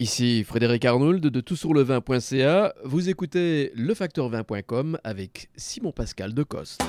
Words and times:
Ici 0.00 0.44
Frédéric 0.44 0.84
Arnould 0.84 1.20
de 1.20 1.40
toutsurlevin.ca. 1.40 2.72
Vous 2.84 3.08
écoutez 3.08 3.72
lefacteur20.com 3.76 4.96
avec 5.02 5.48
Simon 5.56 5.90
Pascal 5.90 6.34
de 6.34 6.44
Coste. 6.44 6.80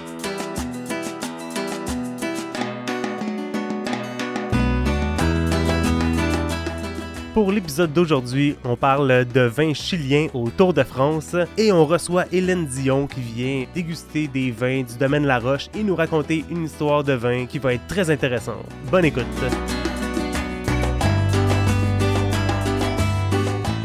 Pour 7.33 7.51
l'épisode 7.51 7.93
d'aujourd'hui, 7.93 8.55
on 8.63 8.75
parle 8.75 9.25
de 9.25 9.41
vin 9.41 9.73
chilien 9.73 10.27
au 10.35 10.51
Tour 10.51 10.75
de 10.75 10.83
France 10.83 11.35
et 11.57 11.71
on 11.71 11.87
reçoit 11.87 12.25
Hélène 12.31 12.67
Dion 12.67 13.07
qui 13.07 13.21
vient 13.21 13.65
déguster 13.73 14.27
des 14.27 14.51
vins 14.51 14.83
du 14.83 14.97
domaine 14.99 15.25
La 15.25 15.39
Roche 15.39 15.69
et 15.73 15.81
nous 15.83 15.95
raconter 15.95 16.45
une 16.51 16.65
histoire 16.65 17.03
de 17.03 17.13
vin 17.13 17.47
qui 17.47 17.57
va 17.57 17.73
être 17.73 17.87
très 17.87 18.11
intéressante. 18.11 18.67
Bonne 18.91 19.05
écoute! 19.05 19.25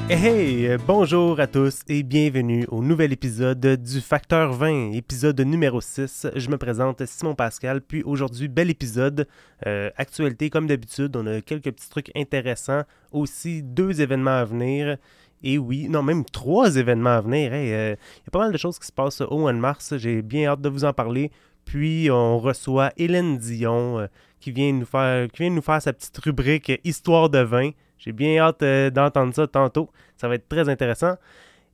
Hey, 0.06 0.66
hey, 0.66 0.76
bonjour 0.86 1.40
à 1.40 1.46
tous 1.46 1.80
et 1.88 2.02
bienvenue 2.02 2.66
au 2.68 2.82
nouvel 2.82 3.10
épisode 3.14 3.82
du 3.82 4.02
Facteur 4.02 4.52
20, 4.52 4.92
épisode 4.92 5.40
numéro 5.40 5.80
6. 5.80 6.26
Je 6.36 6.50
me 6.50 6.58
présente 6.58 7.06
Simon 7.06 7.34
Pascal, 7.34 7.80
puis 7.80 8.02
aujourd'hui, 8.02 8.48
bel 8.48 8.68
épisode, 8.68 9.26
euh, 9.66 9.88
actualité 9.96 10.50
comme 10.50 10.66
d'habitude, 10.66 11.16
on 11.16 11.26
a 11.26 11.40
quelques 11.40 11.72
petits 11.72 11.88
trucs 11.88 12.10
intéressants, 12.14 12.82
aussi 13.12 13.62
deux 13.62 14.02
événements 14.02 14.38
à 14.38 14.44
venir. 14.44 14.98
Et 15.42 15.56
oui, 15.56 15.88
non, 15.88 16.02
même 16.02 16.26
trois 16.26 16.76
événements 16.76 17.16
à 17.16 17.20
venir. 17.22 17.54
Il 17.54 17.72
euh, 17.72 17.90
y 17.92 18.28
a 18.28 18.30
pas 18.30 18.40
mal 18.40 18.52
de 18.52 18.58
choses 18.58 18.78
qui 18.78 18.86
se 18.86 18.92
passent 18.92 19.22
au 19.22 19.38
mois 19.38 19.54
de 19.54 19.58
mars. 19.58 19.96
J'ai 19.96 20.20
bien 20.20 20.50
hâte 20.50 20.60
de 20.60 20.68
vous 20.68 20.84
en 20.84 20.92
parler. 20.92 21.30
Puis 21.64 22.10
on 22.10 22.38
reçoit 22.38 22.92
Hélène 22.98 23.38
Dion 23.38 24.00
euh, 24.00 24.06
qui, 24.38 24.52
vient 24.52 24.70
nous 24.70 24.84
faire, 24.84 25.28
qui 25.30 25.44
vient 25.44 25.50
nous 25.50 25.62
faire 25.62 25.80
sa 25.80 25.94
petite 25.94 26.18
rubrique 26.18 26.78
Histoire 26.84 27.30
de 27.30 27.38
vin. 27.38 27.70
J'ai 27.98 28.12
bien 28.12 28.38
hâte 28.38 28.62
euh, 28.62 28.90
d'entendre 28.90 29.34
ça 29.34 29.46
tantôt. 29.46 29.90
Ça 30.16 30.28
va 30.28 30.34
être 30.34 30.48
très 30.48 30.68
intéressant. 30.68 31.16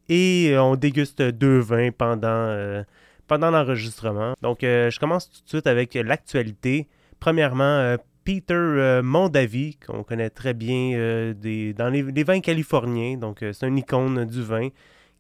Et 0.09 0.51
euh, 0.53 0.63
on 0.63 0.77
déguste 0.77 1.23
deux 1.23 1.59
vins 1.59 1.91
pendant, 1.91 2.29
euh, 2.29 2.83
pendant 3.27 3.51
l'enregistrement. 3.51 4.35
Donc, 4.43 4.59
je 4.63 4.99
commence 4.99 5.31
tout 5.31 5.43
de 5.45 5.49
suite 5.49 5.67
avec 5.67 5.95
l'actualité. 5.95 6.89
Premièrement, 7.21 7.97
Peter 8.25 9.01
Mondavi, 9.03 9.77
qu'on 9.77 10.03
connaît 10.03 10.31
très 10.31 10.55
bien 10.55 11.33
des, 11.35 11.75
dans 11.75 11.89
les, 11.89 12.25
vins 12.25 12.41
californiens. 12.41 13.17
Donc, 13.17 13.45
c'est 13.53 13.69
une 13.69 13.79
icône 13.79 14.25
du 14.25 14.43
vin 14.43 14.69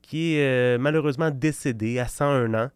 qui 0.03 0.36
est 0.36 0.78
malheureusement 0.78 1.30
décédé 1.30 1.98
à 2.00 2.08
101 2.08 2.55
ans. 2.55 2.70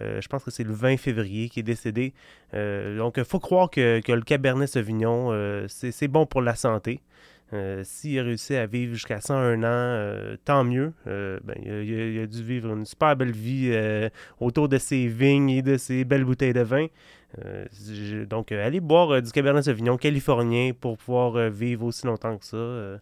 je 0.00 0.28
pense 0.28 0.44
que 0.44 0.50
c'est 0.50 0.62
le 0.62 0.72
20 0.72 0.98
février 0.98 1.48
qui 1.48 1.60
est 1.60 1.64
décédé. 1.64 2.14
donc, 2.52 3.14
il 3.16 3.24
faut 3.24 3.40
croire 3.40 3.70
que, 3.70 4.00
que, 4.00 4.12
le 4.12 4.22
Cabernet 4.22 4.68
Sauvignon, 4.68 5.32
c'est 5.68 6.08
bon 6.08 6.26
pour 6.26 6.42
la 6.42 6.54
santé. 6.54 7.00
Euh, 7.52 7.82
s'il 7.84 8.18
a 8.18 8.24
réussi 8.24 8.56
à 8.56 8.66
vivre 8.66 8.94
jusqu'à 8.94 9.20
101 9.20 9.62
ans, 9.62 9.64
euh, 9.64 10.36
tant 10.44 10.64
mieux. 10.64 10.92
Euh, 11.06 11.38
ben, 11.44 11.54
il, 11.64 12.20
a, 12.20 12.26
dû 12.26 12.42
vivre 12.42 12.72
une 12.72 12.84
super 12.84 13.14
belle 13.14 13.30
vie 13.32 13.72
autour 14.40 14.68
de 14.68 14.78
ses 14.78 15.06
vignes 15.06 15.50
et 15.50 15.62
de 15.62 15.76
ses 15.76 16.04
belles 16.04 16.24
bouteilles 16.24 16.52
de 16.52 16.60
vin. 16.60 16.86
donc, 18.28 18.52
allez 18.52 18.80
boire 18.80 19.22
du 19.22 19.30
Cabernet 19.30 19.64
Sauvignon 19.64 19.96
californien 19.96 20.72
pour 20.78 20.98
pouvoir 20.98 21.50
vivre 21.50 21.86
aussi 21.86 22.06
longtemps 22.06 22.36
que 22.36 22.44
ça. 22.44 23.00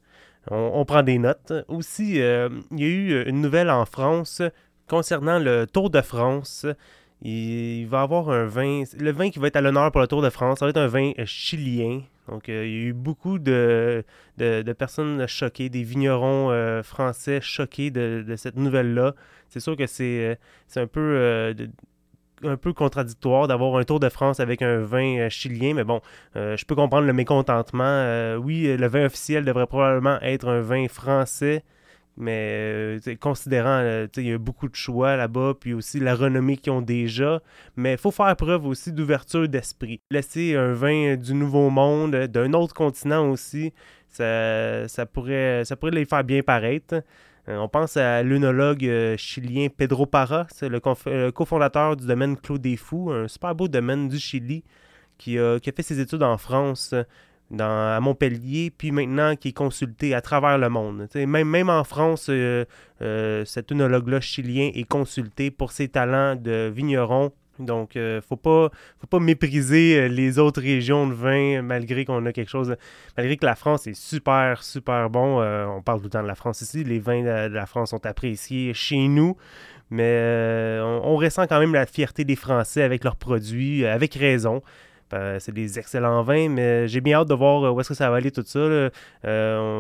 On, 0.50 0.84
prend 0.84 1.02
des 1.02 1.18
notes. 1.18 1.52
Aussi, 1.68 2.16
il 2.16 2.16
y 2.16 2.22
a 2.22 2.48
eu 2.86 3.24
une 3.26 3.40
nouvelle 3.40 3.70
en 3.70 3.86
France 3.86 4.42
concernant 4.88 5.38
le 5.38 5.66
Tour 5.66 5.88
de 5.88 6.02
France. 6.02 6.66
Il, 7.22 7.86
va 7.86 8.02
avoir 8.02 8.28
un 8.28 8.44
vin. 8.44 8.82
Le 8.98 9.12
vin 9.12 9.30
qui 9.30 9.38
va 9.38 9.46
être 9.46 9.56
à 9.56 9.62
l'honneur 9.62 9.90
pour 9.90 10.02
le 10.02 10.06
Tour 10.06 10.20
de 10.20 10.28
France, 10.28 10.58
ça 10.58 10.66
va 10.66 10.70
être 10.70 10.76
un 10.76 10.88
vin 10.88 11.12
chilien. 11.24 12.02
Donc, 12.28 12.48
euh, 12.48 12.66
il 12.66 12.72
y 12.72 12.76
a 12.76 12.86
eu 12.86 12.92
beaucoup 12.92 13.38
de, 13.38 14.04
personnes 14.78 15.26
choquées, 15.26 15.68
des 15.68 15.82
vignerons 15.82 16.50
euh, 16.50 16.82
français 16.82 17.40
choqués 17.40 17.90
de, 17.90 18.34
cette 18.36 18.56
nouvelle-là. 18.56 19.14
C'est 19.48 19.60
sûr 19.60 19.76
que 19.76 19.86
c'est 19.86 20.36
euh, 20.76 20.82
un 20.82 20.86
peu 20.86 21.54
un 22.42 22.56
peu 22.56 22.72
contradictoire 22.72 23.46
d'avoir 23.46 23.76
un 23.76 23.84
Tour 23.84 24.00
de 24.00 24.08
France 24.08 24.40
avec 24.40 24.60
un 24.60 24.78
vin 24.78 25.28
chilien, 25.30 25.72
mais 25.72 25.84
bon, 25.84 26.00
je 26.34 26.62
peux 26.64 26.74
comprendre 26.74 27.06
le 27.06 27.12
mécontentement. 27.12 28.36
oui, 28.38 28.76
le 28.76 28.86
vin 28.86 29.06
officiel 29.06 29.44
devrait 29.44 29.66
probablement 29.66 30.20
être 30.20 30.48
un 30.48 30.60
vin 30.60 30.88
français, 30.88 31.64
mais 32.16 32.98
euh, 33.06 33.16
considérant, 33.20 33.80
euh, 33.82 34.06
il 34.16 34.28
y 34.28 34.32
a 34.32 34.38
beaucoup 34.38 34.68
de 34.68 34.74
choix 34.76 35.16
là-bas, 35.16 35.54
puis 35.58 35.74
aussi 35.74 35.98
la 35.98 36.14
renommée 36.14 36.56
qu'ils 36.56 36.72
ont 36.72 36.82
déjà, 36.82 37.42
mais 37.76 37.92
il 37.92 37.98
faut 37.98 38.12
faire 38.12 38.34
preuve 38.36 38.66
aussi 38.66 38.92
d'ouverture 38.92 39.48
d'esprit. 39.48 40.00
Laisser 40.10 40.54
un 40.54 40.72
vin 40.74 41.16
du 41.16 41.34
Nouveau 41.34 41.70
Monde, 41.70 42.14
d'un 42.14 42.52
autre 42.52 42.74
continent 42.74 43.28
aussi, 43.30 43.72
ça, 44.08 45.06
pourrait, 45.12 45.64
les 45.92 46.04
faire 46.04 46.24
bien 46.24 46.42
paraître. 46.42 47.02
Euh, 47.48 47.58
on 47.58 47.68
pense 47.68 47.96
à 47.96 48.22
l'œnologue 48.22 49.16
chilien 49.16 49.66
Pedro 49.76 50.06
Parra, 50.06 50.46
c'est 50.50 50.68
le, 50.68 50.80
cofondateur 51.30 51.96
du 51.96 52.06
domaine 52.06 52.36
Clos 52.36 52.58
des 52.58 52.76
Fous, 52.76 53.10
un 53.10 53.26
super 53.26 53.54
beau 53.56 53.66
domaine 53.66 54.08
du 54.08 54.18
Chili, 54.18 54.62
qui 55.18 55.38
a 55.38 55.58
fait 55.58 55.82
ses 55.82 55.98
études 55.98 56.22
en 56.22 56.38
France 56.38 56.94
à 57.58 58.00
Montpellier, 58.00 58.72
puis 58.76 58.90
maintenant 58.90 59.36
qui 59.36 59.48
est 59.48 59.52
consulté 59.52 60.14
à 60.14 60.20
travers 60.20 60.58
le 60.58 60.68
monde. 60.68 61.06
même, 61.14 61.70
en 61.70 61.84
France, 61.84 62.26
euh, 62.30 62.64
euh, 63.02 63.44
cet 63.44 63.72
œnologue-là 63.72 64.20
chilien 64.20 64.70
est 64.74 64.88
consulté 64.88 65.50
pour 65.50 65.72
ses 65.72 65.88
talents 65.88 66.36
de 66.36 66.72
vigneron. 66.74 67.32
Donc, 67.60 67.94
euh, 67.94 68.20
faut 68.20 68.36
pas, 68.36 68.70
faut 68.98 69.06
pas 69.06 69.20
mépriser 69.20 70.08
les 70.08 70.40
autres 70.40 70.60
régions 70.60 71.06
de 71.06 71.14
vin, 71.14 71.62
malgré 71.62 72.04
qu'on 72.04 72.26
a 72.26 72.32
quelque 72.32 72.50
chose, 72.50 72.74
malgré 73.16 73.36
que 73.36 73.46
la 73.46 73.54
France 73.54 73.86
est 73.86 73.94
super, 73.94 74.64
super 74.64 75.08
bon. 75.08 75.40
on 75.40 75.80
parle 75.80 75.98
tout 75.98 76.04
le 76.04 76.10
temps 76.10 76.22
de 76.22 76.28
la 76.28 76.34
France 76.34 76.62
ici. 76.62 76.82
Les 76.82 76.98
vins 76.98 77.22
de, 77.22 77.54
la 77.54 77.66
France 77.66 77.90
sont 77.90 78.04
appréciés 78.06 78.74
chez 78.74 79.06
nous, 79.06 79.36
mais 79.90 80.80
on, 80.82 81.14
ressent 81.14 81.46
quand 81.46 81.60
même 81.60 81.74
la 81.74 81.86
fierté 81.86 82.24
des 82.24 82.34
Français 82.34 82.82
avec 82.82 83.04
leurs 83.04 83.16
produits, 83.16 83.86
avec 83.86 84.14
raison. 84.14 84.60
Euh, 85.12 85.38
c'est 85.38 85.52
des 85.52 85.78
excellents 85.78 86.22
vins, 86.22 86.48
mais 86.48 86.88
j'ai 86.88 87.00
bien 87.00 87.18
hâte 87.18 87.28
de 87.28 87.34
voir 87.34 87.64
euh, 87.64 87.70
où 87.70 87.80
est-ce 87.80 87.90
que 87.90 87.94
ça 87.94 88.10
va 88.10 88.16
aller 88.16 88.30
tout 88.30 88.42
ça. 88.44 88.58
Euh, 88.58 88.90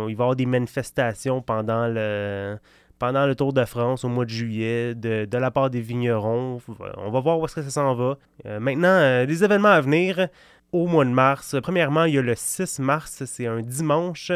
il 0.08 0.14
va 0.16 0.22
y 0.22 0.24
avoir 0.24 0.36
des 0.36 0.46
manifestations 0.46 1.40
pendant 1.42 1.88
le, 1.88 2.56
pendant 2.98 3.26
le 3.26 3.34
Tour 3.34 3.52
de 3.52 3.64
France 3.64 4.04
au 4.04 4.08
mois 4.08 4.24
de 4.24 4.30
juillet 4.30 4.94
de, 4.94 5.36
la 5.36 5.50
part 5.50 5.70
des 5.70 5.80
vignerons. 5.80 6.60
On 6.98 7.10
va 7.10 7.20
voir 7.20 7.38
où 7.38 7.44
est-ce 7.46 7.56
que 7.56 7.62
ça 7.62 7.70
s'en 7.70 7.94
va. 7.94 8.16
maintenant, 8.60 9.24
les 9.24 9.44
événements 9.44 9.68
à 9.68 9.80
venir 9.80 10.28
au 10.72 10.86
mois 10.86 11.04
de 11.04 11.10
mars. 11.10 11.56
Premièrement, 11.62 12.04
il 12.04 12.14
y 12.14 12.18
a 12.18 12.22
le 12.22 12.34
6 12.34 12.80
mars, 12.80 13.24
c'est 13.26 13.46
un 13.46 13.60
dimanche 13.60 14.32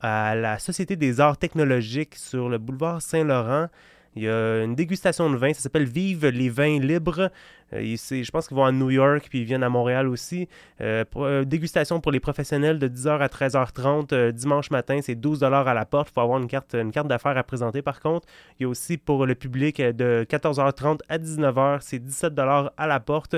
à 0.00 0.34
la 0.34 0.58
Société 0.58 0.96
des 0.96 1.20
arts 1.20 1.36
technologiques 1.36 2.14
sur 2.14 2.48
le 2.48 2.58
boulevard 2.58 3.02
Saint-Laurent. 3.02 3.68
Il 4.16 4.24
y 4.24 4.28
a 4.28 4.64
une 4.64 4.74
dégustation 4.74 5.30
de 5.30 5.36
vin, 5.36 5.52
ça 5.52 5.60
s'appelle 5.60 5.84
Vive 5.84 6.26
les 6.26 6.48
vins 6.48 6.80
libres. 6.80 7.30
Euh, 7.72 7.96
je 7.96 8.30
pense 8.32 8.48
qu'ils 8.48 8.56
vont 8.56 8.64
à 8.64 8.72
New 8.72 8.90
York 8.90 9.28
puis 9.30 9.40
ils 9.40 9.44
viennent 9.44 9.62
à 9.62 9.68
Montréal 9.68 10.08
aussi. 10.08 10.48
Euh, 10.80 11.04
euh, 11.16 11.44
dégustation 11.44 12.00
pour 12.00 12.10
les 12.10 12.18
professionnels 12.18 12.80
de 12.80 12.88
10h 12.88 13.20
à 13.20 13.28
13h30 13.28 14.32
dimanche 14.32 14.70
matin, 14.70 14.98
c'est 15.00 15.14
12 15.14 15.44
à 15.44 15.50
la 15.50 15.84
porte. 15.84 16.08
Il 16.10 16.14
faut 16.14 16.20
avoir 16.20 16.40
une 16.40 16.48
carte, 16.48 16.74
une 16.74 16.90
carte 16.90 17.06
d'affaires 17.06 17.36
à 17.36 17.44
présenter 17.44 17.82
par 17.82 18.00
contre. 18.00 18.26
Il 18.58 18.64
y 18.64 18.66
a 18.66 18.68
aussi 18.68 18.96
pour 18.96 19.26
le 19.26 19.36
public 19.36 19.80
de 19.80 20.26
14h30 20.28 21.00
à 21.08 21.18
19h, 21.18 21.78
c'est 21.80 22.00
17 22.00 22.32
à 22.76 22.86
la 22.86 23.00
porte 23.00 23.36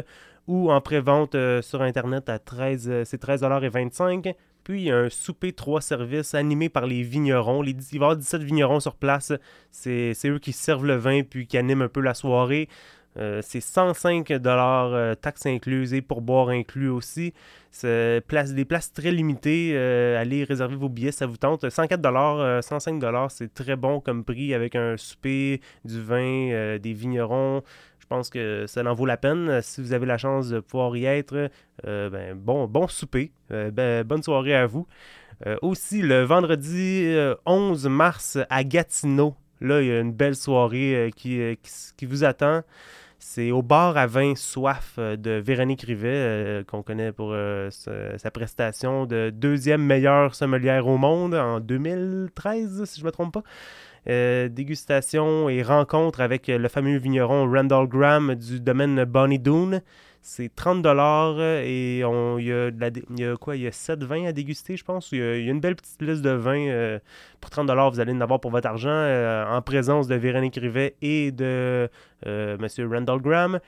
ou 0.48 0.72
en 0.72 0.80
pré-vente 0.80 1.36
sur 1.60 1.82
Internet 1.82 2.28
à 2.28 2.38
13, 2.38 3.04
c'est 3.04 3.22
13,25 3.22 4.34
puis 4.64 4.82
il 4.82 4.84
y 4.86 4.90
a 4.90 4.98
un 4.98 5.10
souper 5.10 5.52
trois 5.52 5.80
services 5.80 6.34
animé 6.34 6.68
par 6.68 6.86
les 6.86 7.02
vignerons. 7.02 7.62
Les, 7.62 7.72
il 7.92 7.98
va 7.98 8.06
y 8.06 8.08
avoir 8.08 8.16
17 8.16 8.42
vignerons 8.42 8.80
sur 8.80 8.94
place. 8.94 9.32
C'est 9.70 10.14
eux 10.26 10.38
qui 10.38 10.52
servent 10.52 10.86
le 10.86 10.96
vin 10.96 11.22
puis 11.22 11.46
qui 11.46 11.58
animent 11.58 11.82
un 11.82 11.88
peu 11.88 12.00
la 12.00 12.14
soirée. 12.14 12.68
Euh, 13.18 13.40
c'est 13.42 13.60
105 13.60 14.32
dollars 14.34 14.94
euh, 14.94 15.14
taxes 15.14 15.44
incluses 15.44 15.92
et 15.92 16.00
pour 16.00 16.22
boire 16.22 16.48
inclus 16.48 16.88
aussi. 16.88 17.34
Place, 18.26 18.52
des 18.52 18.64
places 18.64 18.92
très 18.92 19.10
limitées. 19.10 19.72
Euh, 19.74 20.20
allez 20.20 20.44
réserver 20.44 20.76
vos 20.76 20.88
billets, 20.88 21.12
ça 21.12 21.26
vous 21.26 21.36
tente. 21.36 21.68
104 21.68 22.00
dollars, 22.00 22.62
105 22.62 22.98
dollars, 22.98 23.30
c'est 23.30 23.52
très 23.52 23.76
bon 23.76 24.00
comme 24.00 24.24
prix 24.24 24.54
avec 24.54 24.76
un 24.76 24.96
souper, 24.96 25.60
du 25.84 26.00
vin, 26.00 26.78
des 26.78 26.92
vignerons. 26.92 27.62
Je 28.12 28.16
pense 28.18 28.28
que 28.28 28.66
ça 28.66 28.82
en 28.82 28.92
vaut 28.92 29.06
la 29.06 29.16
peine. 29.16 29.62
Si 29.62 29.80
vous 29.80 29.94
avez 29.94 30.04
la 30.04 30.18
chance 30.18 30.50
de 30.50 30.60
pouvoir 30.60 30.94
y 30.98 31.06
être, 31.06 31.48
ben, 31.82 32.34
bon, 32.34 32.66
bon 32.66 32.86
souper. 32.86 33.32
Ben, 33.48 34.04
bonne 34.04 34.22
soirée 34.22 34.54
à 34.54 34.66
vous. 34.66 34.86
aussi, 35.62 36.02
le 36.02 36.22
vendredi 36.22 37.16
11 37.46 37.86
mars 37.86 38.36
à 38.50 38.64
Gatineau, 38.64 39.34
là, 39.62 39.80
il 39.80 39.88
y 39.88 39.92
a 39.92 40.00
une 40.00 40.12
belle 40.12 40.36
soirée 40.36 41.10
qui, 41.16 41.40
qui 41.96 42.04
vous 42.04 42.22
attend. 42.22 42.62
C'est 43.24 43.52
au 43.52 43.62
bar 43.62 43.96
à 43.96 44.08
vin 44.08 44.34
Soif 44.34 44.96
euh, 44.98 45.16
de 45.16 45.30
Véronique 45.30 45.82
Rivet, 45.82 46.08
euh, 46.08 46.64
qu'on 46.64 46.82
connaît 46.82 47.12
pour 47.12 47.30
euh, 47.32 47.70
sa, 47.70 48.30
prestation 48.32 49.06
de 49.06 49.30
deuxième 49.30 49.80
meilleure 49.80 50.34
sommelière 50.34 50.88
au 50.88 50.98
monde 50.98 51.36
en 51.36 51.60
2013, 51.60 52.84
si 52.84 52.98
je 52.98 53.04
ne 53.04 53.06
me 53.06 53.12
trompe 53.12 53.32
pas. 53.32 53.44
Dégustation 54.06 55.48
et 55.48 55.62
rencontre 55.62 56.20
avec 56.20 56.48
le 56.48 56.68
fameux 56.68 56.96
vigneron 56.96 57.50
Randall 57.50 57.86
Graham 57.86 58.34
du 58.34 58.60
domaine 58.60 59.04
Bonnie 59.04 59.38
Doon. 59.38 59.80
C'est 60.24 60.54
30 60.54 60.82
dollars 60.82 61.40
et 61.40 61.98
il, 61.98 62.44
y 62.44 63.24
a 63.24 63.36
quoi? 63.36 63.56
Il 63.56 63.62
y 63.62 63.66
a 63.66 63.72
7 63.72 64.04
vins 64.04 64.26
à 64.26 64.32
déguster, 64.32 64.76
je 64.76 64.84
pense. 64.84 65.10
Il 65.10 65.18
y 65.18 65.22
a, 65.22 65.36
une 65.36 65.58
belle 65.58 65.74
petite 65.74 66.00
liste 66.00 66.22
de 66.22 66.30
vins. 66.30 66.68
euh, 66.68 67.00
pour 67.40 67.50
30 67.50 67.66
dollars, 67.66 67.90
vous 67.90 67.98
allez 67.98 68.12
en 68.12 68.20
avoir 68.20 68.38
pour 68.38 68.52
votre 68.52 68.68
argent 68.68 68.88
euh, 68.88 69.44
en 69.44 69.60
présence 69.62 70.06
de 70.06 70.14
Véronique 70.14 70.54
Rivet 70.54 70.94
et 71.02 71.32
de 71.32 71.88
euh, 72.26 72.56
M. 72.56 72.92
Randall 72.92 73.20
Graham. 73.20 73.58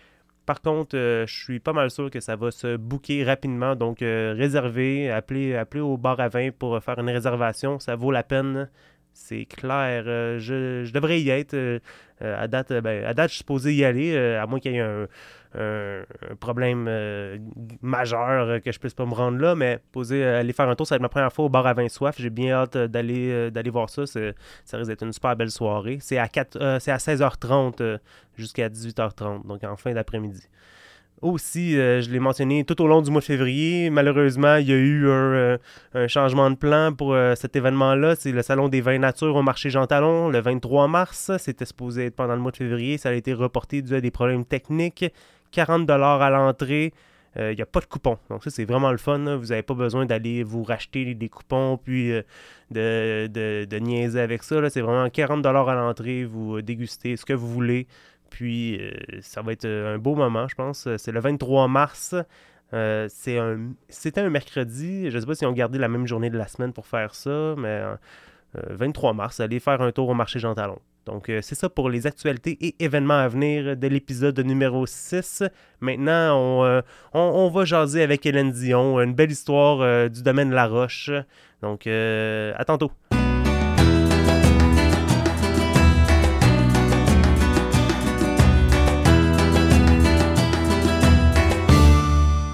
Par 0.46 0.60
contre, 0.60 0.96
euh, 0.96 1.26
je 1.26 1.42
suis 1.42 1.58
pas 1.58 1.72
mal 1.72 1.90
sûr 1.90 2.10
que 2.10 2.20
ça 2.20 2.36
va 2.36 2.50
se 2.50 2.76
booker 2.76 3.24
rapidement. 3.24 3.74
Donc, 3.76 4.02
euh, 4.02 4.34
réservez, 4.36 5.10
appelez, 5.10 5.54
appelez 5.56 5.80
au 5.80 5.96
bar 5.96 6.20
à 6.20 6.28
vin 6.28 6.50
pour 6.50 6.74
euh, 6.74 6.80
faire 6.80 6.98
une 6.98 7.08
réservation. 7.08 7.78
Ça 7.78 7.96
vaut 7.96 8.10
la 8.10 8.22
peine. 8.22 8.68
C'est 9.14 9.44
clair. 9.44 10.04
Euh, 10.06 10.38
je, 10.40 10.90
devrais 10.92 11.20
y 11.20 11.30
être. 11.30 11.54
Euh, 11.54 11.78
euh, 12.22 12.42
à, 12.42 12.48
date, 12.48 12.72
ben, 12.72 13.04
à 13.04 13.14
date, 13.14 13.28
je 13.28 13.34
suis 13.34 13.38
supposé 13.38 13.74
y 13.74 13.84
aller, 13.84 14.16
à 14.16 14.46
moins 14.46 14.60
qu'il 14.60 14.72
y 14.72 14.76
ait 14.76 14.80
un, 14.80 15.06
problème 16.40 16.90
majeur 17.80 18.60
que 18.60 18.72
je 18.72 18.78
puisse 18.78 18.94
pas 18.94 19.06
me 19.06 19.14
rendre 19.14 19.38
là. 19.38 19.54
Mais 19.54 19.78
poser, 19.92 20.24
aller 20.24 20.52
faire 20.52 20.68
un 20.68 20.74
tour, 20.74 20.86
ça 20.86 20.94
va 20.94 20.96
être 20.96 21.02
ma 21.02 21.08
première 21.08 21.32
fois 21.32 21.44
au 21.44 21.48
bar 21.48 21.66
à 21.66 21.74
vin 21.74 21.88
soif. 21.88 22.16
J'ai 22.18 22.30
bien 22.30 22.54
hâte 22.54 22.76
d'aller 22.76 23.50
d'aller 23.50 23.70
voir 23.70 23.88
ça. 23.88 24.04
Ça 24.06 24.76
risque 24.76 24.90
d'être 24.90 25.04
une 25.04 25.12
super 25.12 25.36
belle 25.36 25.50
soirée. 25.50 25.98
C'est 26.00 26.18
à, 26.18 26.28
4, 26.28 26.78
c'est 26.80 26.90
à 26.90 26.96
16h30 26.96 27.76
euh, 27.80 27.98
jusqu'à 28.36 28.68
18h30, 28.68 29.46
donc 29.46 29.62
en 29.62 29.76
fin 29.76 29.92
d'après-midi. 29.92 30.48
Aussi, 31.24 31.78
euh, 31.78 32.02
je 32.02 32.10
l'ai 32.10 32.18
mentionné 32.18 32.64
tout 32.64 32.82
au 32.82 32.86
long 32.86 33.00
du 33.00 33.10
mois 33.10 33.22
de 33.22 33.24
février, 33.24 33.88
malheureusement, 33.88 34.56
il 34.56 34.68
y 34.68 34.72
a 34.72 34.76
eu 34.76 35.08
un, 35.08 35.08
euh, 35.10 35.58
changement 36.06 36.50
de 36.50 36.54
plan 36.54 36.92
pour 36.92 37.14
euh, 37.14 37.34
cet 37.34 37.56
événement-là. 37.56 38.14
C'est 38.14 38.30
le 38.30 38.42
Salon 38.42 38.68
des 38.68 38.82
vins 38.82 38.98
nature 38.98 39.34
au 39.34 39.40
marché 39.40 39.70
Jean 39.70 39.86
Talon, 39.86 40.28
le 40.28 40.38
23 40.42 40.86
mars. 40.86 41.30
C'était 41.38 41.64
supposé 41.64 42.04
être 42.04 42.14
pendant 42.14 42.34
le 42.34 42.42
mois 42.42 42.50
de 42.50 42.58
février. 42.58 42.98
Ça 42.98 43.08
a 43.08 43.12
été 43.14 43.32
reporté 43.32 43.80
dû 43.80 43.94
à 43.94 44.02
des 44.02 44.10
problèmes 44.10 44.44
techniques. 44.44 45.06
40 45.50 45.88
à 45.88 45.96
l'entrée. 46.28 46.92
Il 47.36 47.56
n'y 47.56 47.62
a 47.62 47.66
pas 47.66 47.80
de 47.80 47.86
coupon. 47.86 48.18
Donc 48.28 48.44
ça, 48.44 48.50
c'est 48.50 48.66
vraiment 48.66 48.92
le 48.92 48.98
fun. 48.98 49.18
Vous 49.36 49.46
n'avez 49.46 49.62
pas 49.62 49.74
besoin 49.74 50.04
d'aller 50.04 50.44
vous 50.44 50.62
racheter 50.62 51.14
des 51.14 51.28
coupons 51.30 51.78
puis 51.82 52.12
de, 52.70 53.78
niaiser 53.78 54.20
avec 54.20 54.42
ça. 54.42 54.68
C'est 54.68 54.82
vraiment 54.82 55.08
40 55.08 55.44
à 55.46 55.52
l'entrée. 55.52 56.24
Vous 56.24 56.60
dégustez 56.60 57.16
ce 57.16 57.24
que 57.24 57.32
vous 57.32 57.48
voulez. 57.48 57.88
Puis 58.34 58.80
euh, 58.80 58.90
ça 59.20 59.42
va 59.42 59.52
être 59.52 59.64
euh, 59.64 59.94
un 59.94 59.98
beau 59.98 60.16
moment, 60.16 60.48
je 60.48 60.56
pense. 60.56 60.88
C'est 60.96 61.12
le 61.12 61.20
23 61.20 61.68
mars. 61.68 62.16
Euh, 62.72 63.08
un, 63.28 63.58
c'était 63.88 64.22
un 64.22 64.28
mercredi. 64.28 65.08
Je 65.08 65.14
ne 65.14 65.20
sais 65.20 65.26
pas 65.26 65.36
si 65.36 65.46
on 65.46 65.52
gardé 65.52 65.78
la 65.78 65.86
même 65.86 66.04
journée 66.04 66.30
de 66.30 66.36
la 66.36 66.48
semaine 66.48 66.72
pour 66.72 66.88
faire 66.88 67.14
ça, 67.14 67.54
mais 67.56 67.68
euh, 67.68 67.94
23 68.70 69.12
mars, 69.12 69.38
allez 69.38 69.60
faire 69.60 69.80
un 69.82 69.92
tour 69.92 70.08
au 70.08 70.14
marché 70.14 70.40
Jean 70.40 70.52
Talon. 70.56 70.80
Donc, 71.06 71.30
c'est 71.42 71.54
ça 71.54 71.68
pour 71.68 71.90
les 71.90 72.06
actualités 72.06 72.56
et 72.62 72.82
événements 72.82 73.18
à 73.18 73.28
venir 73.28 73.76
de 73.76 73.86
l'épisode 73.86 74.40
numéro 74.40 74.86
6. 74.86 75.44
Maintenant, 75.80 76.34
on, 76.34 76.82
on, 77.12 77.20
on 77.20 77.50
va 77.50 77.66
jaser 77.66 78.02
avec 78.02 78.24
Hélène 78.24 78.50
Dion, 78.50 78.98
une 79.00 79.12
belle 79.12 79.30
histoire 79.30 80.08
du 80.08 80.22
domaine 80.22 80.50
La 80.50 80.66
Roche. 80.66 81.10
Donc, 81.60 81.86
à 81.86 82.64
tantôt. 82.64 82.90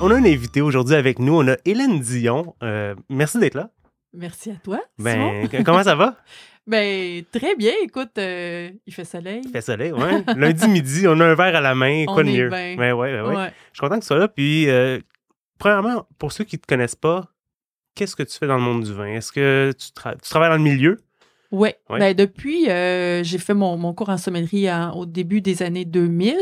On 0.02 0.10
a 0.10 0.14
un 0.14 0.24
invité 0.24 0.60
aujourd'hui 0.60 0.94
avec 0.94 1.18
nous. 1.18 1.34
On 1.34 1.46
a 1.48 1.56
Hélène 1.64 2.00
Dion. 2.00 2.54
Euh, 2.62 2.94
merci 3.08 3.38
d'être 3.38 3.54
là. 3.54 3.70
Merci 4.14 4.50
à 4.50 4.54
toi. 4.54 4.80
Ben, 4.98 5.48
comment 5.64 5.82
ça 5.82 5.94
va? 5.94 6.16
Ben, 6.66 7.24
très 7.32 7.56
bien. 7.56 7.72
Écoute, 7.82 8.10
euh, 8.18 8.70
il 8.86 8.94
fait 8.94 9.04
soleil. 9.06 9.40
Il 9.44 9.50
fait 9.50 9.62
soleil, 9.62 9.90
ouais. 9.92 10.22
Lundi 10.36 10.68
midi, 10.68 11.04
on 11.08 11.18
a 11.18 11.24
un 11.26 11.34
verre 11.34 11.56
à 11.56 11.60
la 11.60 11.74
main. 11.74 12.04
On 12.06 12.14
Quoi 12.14 12.22
de 12.22 12.28
est 12.28 12.32
mieux? 12.36 12.48
bien. 12.48 12.76
Ouais, 12.78 12.92
ouais, 12.92 12.92
ouais, 12.92 13.20
ouais. 13.22 13.34
Ouais. 13.34 13.52
Je 13.72 13.78
suis 13.78 13.80
content 13.80 13.96
que 13.96 14.02
tu 14.02 14.06
sois 14.06 14.18
là. 14.18 14.28
Puis, 14.28 14.68
euh, 14.68 15.00
premièrement, 15.58 16.06
pour 16.18 16.30
ceux 16.30 16.44
qui 16.44 16.56
ne 16.56 16.60
te 16.60 16.66
connaissent 16.68 16.94
pas, 16.94 17.24
qu'est-ce 17.96 18.14
que 18.14 18.22
tu 18.22 18.38
fais 18.38 18.46
dans 18.46 18.56
le 18.56 18.62
monde 18.62 18.84
du 18.84 18.92
vin? 18.92 19.06
Est-ce 19.06 19.32
que 19.32 19.72
tu, 19.76 19.88
tra- 19.88 20.14
tu 20.22 20.28
travailles 20.28 20.50
dans 20.50 20.58
le 20.58 20.62
milieu? 20.62 21.00
Ouais. 21.50 21.76
Ben, 21.88 22.14
depuis, 22.14 22.70
euh, 22.70 23.24
j'ai 23.24 23.38
fait 23.38 23.54
mon, 23.54 23.76
mon 23.76 23.92
cours 23.92 24.10
en 24.10 24.18
sommellerie 24.18 24.70
en- 24.70 24.92
au 24.92 25.06
début 25.06 25.40
des 25.40 25.62
années 25.64 25.86
2000. 25.86 26.36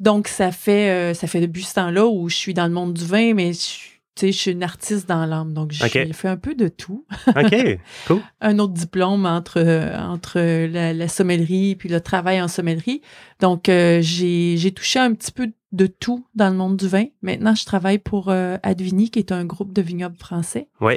Donc, 0.00 0.28
ça 0.28 0.52
fait, 0.52 0.90
euh, 0.90 1.14
ça 1.14 1.26
fait 1.26 1.40
depuis 1.40 1.62
ce 1.62 1.74
temps-là 1.74 2.06
où 2.06 2.28
je 2.28 2.36
suis 2.36 2.54
dans 2.54 2.66
le 2.66 2.72
monde 2.72 2.92
du 2.94 3.04
vin, 3.04 3.32
mais 3.34 3.52
je, 3.52 3.58
suis- 3.58 3.90
tu 4.14 4.20
sais, 4.26 4.32
je 4.32 4.36
suis 4.38 4.50
une 4.52 4.62
artiste 4.62 5.08
dans 5.08 5.24
l'âme. 5.26 5.52
Donc, 5.54 5.72
j'ai 5.72 6.12
fait 6.12 6.28
un 6.28 6.36
peu 6.36 6.54
de 6.54 6.68
tout. 6.68 7.06
OK, 7.28 7.78
cool. 8.06 8.20
un 8.40 8.58
autre 8.58 8.72
diplôme 8.74 9.24
entre, 9.26 9.58
euh, 9.58 9.96
entre 9.98 10.38
la, 10.66 10.92
la 10.92 11.08
sommellerie 11.08 11.76
puis 11.76 11.88
le 11.88 12.00
travail 12.00 12.40
en 12.42 12.48
sommellerie. 12.48 13.00
Donc, 13.40 13.68
euh, 13.68 14.00
j'ai 14.02 14.56
j'ai 14.58 14.70
touché 14.72 14.98
un 14.98 15.12
petit 15.14 15.32
peu 15.32 15.50
de 15.72 15.86
tout 15.86 16.26
dans 16.34 16.48
le 16.50 16.56
monde 16.56 16.76
du 16.76 16.88
vin. 16.88 17.04
Maintenant, 17.22 17.54
je 17.54 17.64
travaille 17.66 17.98
pour 17.98 18.28
euh, 18.30 18.56
Advini, 18.62 19.10
qui 19.10 19.18
est 19.18 19.32
un 19.32 19.44
groupe 19.44 19.72
de 19.72 19.82
vignobles 19.82 20.16
français. 20.18 20.68
Euh, 20.82 20.96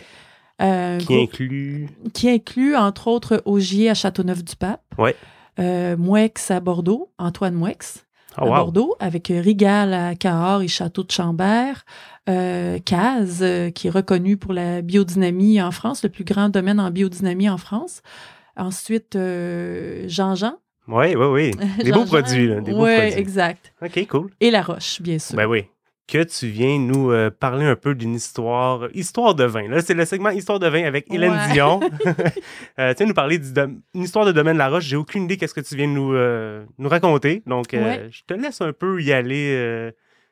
un 0.60 0.98
Qui 0.98 1.06
groupe 1.06 1.30
inclut? 1.34 1.88
qui 2.14 2.30
inclut, 2.30 2.76
entre 2.76 3.08
autres, 3.08 3.42
Augier 3.46 3.90
à 3.90 3.94
Châteauneuf-du-Pape. 3.94 4.84
Euh, 5.60 5.98
Mouex 5.98 6.52
à 6.52 6.60
Bordeaux, 6.62 7.12
Antoine 7.18 7.54
Mouex 7.56 8.06
Oh, 8.38 8.44
à 8.44 8.46
wow. 8.46 8.56
Bordeaux, 8.56 8.96
avec 9.00 9.32
euh, 9.32 9.42
Rigal 9.42 9.94
à 9.94 10.16
Cahors 10.16 10.62
et 10.62 10.68
Château 10.68 11.04
de 11.04 11.12
Chambert, 11.12 11.84
euh, 12.30 12.78
Caz, 12.80 13.40
euh, 13.42 13.72
qui 13.72 13.88
est 13.88 13.92
reconnu 13.92 14.38
pour 14.38 14.54
la 14.54 14.82
biodynamie 14.82 15.62
en 15.62 15.72
France, 15.72 16.04
le 16.04 16.10
plus 16.10 16.24
grand 16.24 16.50
domaine 16.50 16.80
en 16.80 16.92
biodynamie 16.92 17.50
en 17.50 17.58
France. 17.58 18.02
Ensuite, 18.56 19.16
euh, 19.16 20.04
Jean-Jean. 20.08 20.56
Oui, 20.88 21.16
oui, 21.16 21.26
oui. 21.26 21.52
Des 21.84 21.92
beaux 21.92 22.06
produits, 22.06 22.48
là. 22.48 22.62
Des 22.62 22.72
beaux 22.72 22.86
produits. 22.86 23.14
exact. 23.18 23.74
OK, 23.82 24.08
cool. 24.08 24.30
Et 24.42 24.52
La 24.52 24.62
Roche, 24.62 25.02
bien 25.02 25.18
sûr. 25.18 25.36
Ben 25.36 25.46
oui. 25.48 25.66
Que 26.12 26.24
tu 26.24 26.48
viens 26.48 26.80
nous 26.80 27.12
euh, 27.12 27.30
parler 27.30 27.66
un 27.66 27.76
peu 27.76 27.94
d'une 27.94 28.16
histoire, 28.16 28.88
histoire 28.96 29.36
de 29.36 29.44
vin. 29.44 29.68
Là, 29.68 29.82
c'est 29.82 29.94
le 29.94 30.06
segment 30.06 30.30
Histoire 30.32 30.58
de 30.60 30.68
vin 30.68 30.84
avec 30.86 31.06
Hélène 31.14 31.34
Ouais. 31.34 31.54
Dion. 31.54 31.80
euh, 32.80 32.94
tu 32.94 32.98
viens 32.98 33.06
nous 33.06 33.14
parler 33.14 33.38
du 33.38 33.54
dom- 33.54 33.80
une 33.94 34.02
histoire 34.04 34.26
de 34.26 34.32
domaine 34.32 34.58
La 34.58 34.70
Roche. 34.70 34.86
J'ai 34.86 34.96
aucune 34.96 35.26
idée 35.26 35.38
qu'est-ce 35.38 35.54
que 35.54 35.62
tu 35.62 35.76
viens 35.76 35.86
nous, 35.88 36.14
euh, 36.14 36.66
nous 36.80 36.90
raconter. 36.90 37.44
Donc, 37.46 37.68
Ouais. 37.74 38.08
je 38.10 38.22
te 38.26 38.34
laisse 38.34 38.60
un 38.62 38.74
peu 38.74 39.00
y 39.04 39.12
aller. 39.14 39.92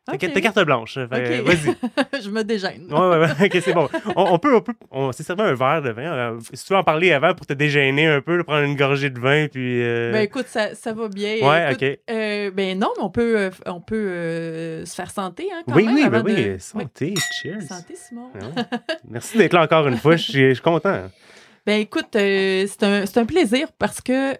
Euh, 0.09 0.17
ta, 0.17 0.27
Ok. 0.27 0.33
ta 0.33 0.41
carte 0.41 0.59
blanche. 0.65 0.97
Vas-y. 0.97 1.75
je 2.23 2.29
me 2.29 2.43
déjeune. 2.43 2.87
Ouais, 2.91 2.99
ouais, 2.99 3.17
ouais. 3.19 3.45
OK, 3.47 3.57
c'est 3.61 3.73
bon. 3.73 3.89
On, 4.15 4.33
on 4.33 4.39
peut, 4.39 4.55
on 4.55 4.61
peut, 4.61 4.73
on 4.91 5.11
s'est 5.11 5.23
servi 5.23 5.41
un 5.41 5.53
verre 5.53 5.81
de 5.81 5.89
vin. 5.91 6.37
Si 6.53 6.65
tu 6.65 6.73
veux 6.73 6.79
en 6.79 6.83
parler 6.83 7.11
avant 7.11 7.33
pour 7.33 7.45
te 7.45 7.53
dégêner 7.53 8.07
un 8.07 8.21
peu, 8.21 8.43
prendre 8.43 8.63
une 8.63 8.75
gorgée 8.75 9.09
de 9.09 9.19
vin, 9.19 9.47
puis. 9.47 9.81
euh, 9.83 10.11
Ben 10.11 10.21
écoute, 10.21 10.47
ça, 10.47 10.75
ça 10.75 10.93
va 10.93 11.07
bien. 11.09 11.35
ouais, 11.47 11.71
Écoute, 11.73 11.83
OK. 11.83 11.99
euh, 12.09 12.51
ben 12.51 12.79
non, 12.79 12.89
mais 12.97 13.03
on 13.03 13.09
peut, 13.09 13.37
euh, 13.37 13.49
on 13.65 13.81
peut 13.81 13.95
euh, 13.95 14.85
se 14.85 14.95
faire 14.95 15.11
santé, 15.11 15.47
hein, 15.53 15.63
quand 15.67 15.75
Oui, 15.75 15.85
même. 15.85 15.95
oui, 15.95 16.09
ben 16.09 16.23
oui. 16.25 16.55
Santé, 16.59 17.13
cheers. 17.41 17.57
Oui, 17.59 17.67
Santé, 17.67 17.95
Simon. 17.95 18.29
Ouais. 18.35 18.63
Merci 19.09 19.37
d'être 19.37 19.53
là 19.53 19.63
encore 19.63 19.87
une 19.87 19.97
fois. 19.97 20.15
Je 20.15 20.53
suis 20.53 20.61
content. 20.61 21.03
Ben 21.65 21.81
écoute, 21.81 22.07
c'est 22.13 22.83
un, 22.83 23.03
un 23.13 23.25
plaisir 23.25 23.67
parce 23.77 23.99
que, 23.99 24.35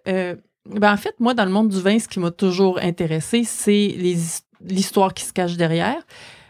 ben 0.71 0.94
en 0.94 0.97
fait, 0.97 1.16
moi, 1.19 1.33
dans 1.33 1.45
le 1.45 1.52
monde 1.52 1.69
du 1.69 1.81
vin, 1.81 2.00
ce 2.00 2.07
qui 2.07 2.19
m'a 2.19 2.31
toujours 2.31 2.80
intéressé, 2.81 3.44
c'est 3.44 3.95
l'histoire 4.62 5.14
qui 5.14 5.24
se 5.24 5.33
cache 5.33 5.56
derrière. 5.57 6.06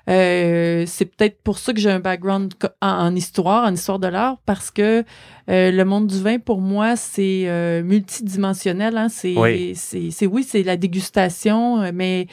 Euh, 0.09 0.86
c'est 0.88 1.05
peut-être 1.05 1.41
pour 1.41 1.57
ça 1.57 1.74
que 1.74 1.79
j'ai 1.79 1.91
un 1.91 2.00
background 2.00 2.53
en, 2.81 2.88
en 2.88 3.15
histoire, 3.15 3.65
en 3.65 3.74
histoire 3.74 4.00
de 4.00 4.07
l'art, 4.07 4.38
parce 4.45 4.71
que 4.71 5.03
euh, 5.50 5.71
le 5.71 5.83
monde 5.86 6.07
du 6.07 6.21
vin, 6.21 6.39
pour 6.39 6.62
moi, 6.62 6.95
c'est 6.95 7.43
euh, 7.47 7.83
multidimensionnel. 7.83 8.97
Hein? 8.97 9.09
C'est, 9.09 9.36
Oui. 9.36 9.75
c'est, 9.75 10.25
oui, 10.25 10.43
c'est 10.43 10.63
la 10.63 10.77
dégustation, 10.77 11.91
mais 11.91 12.27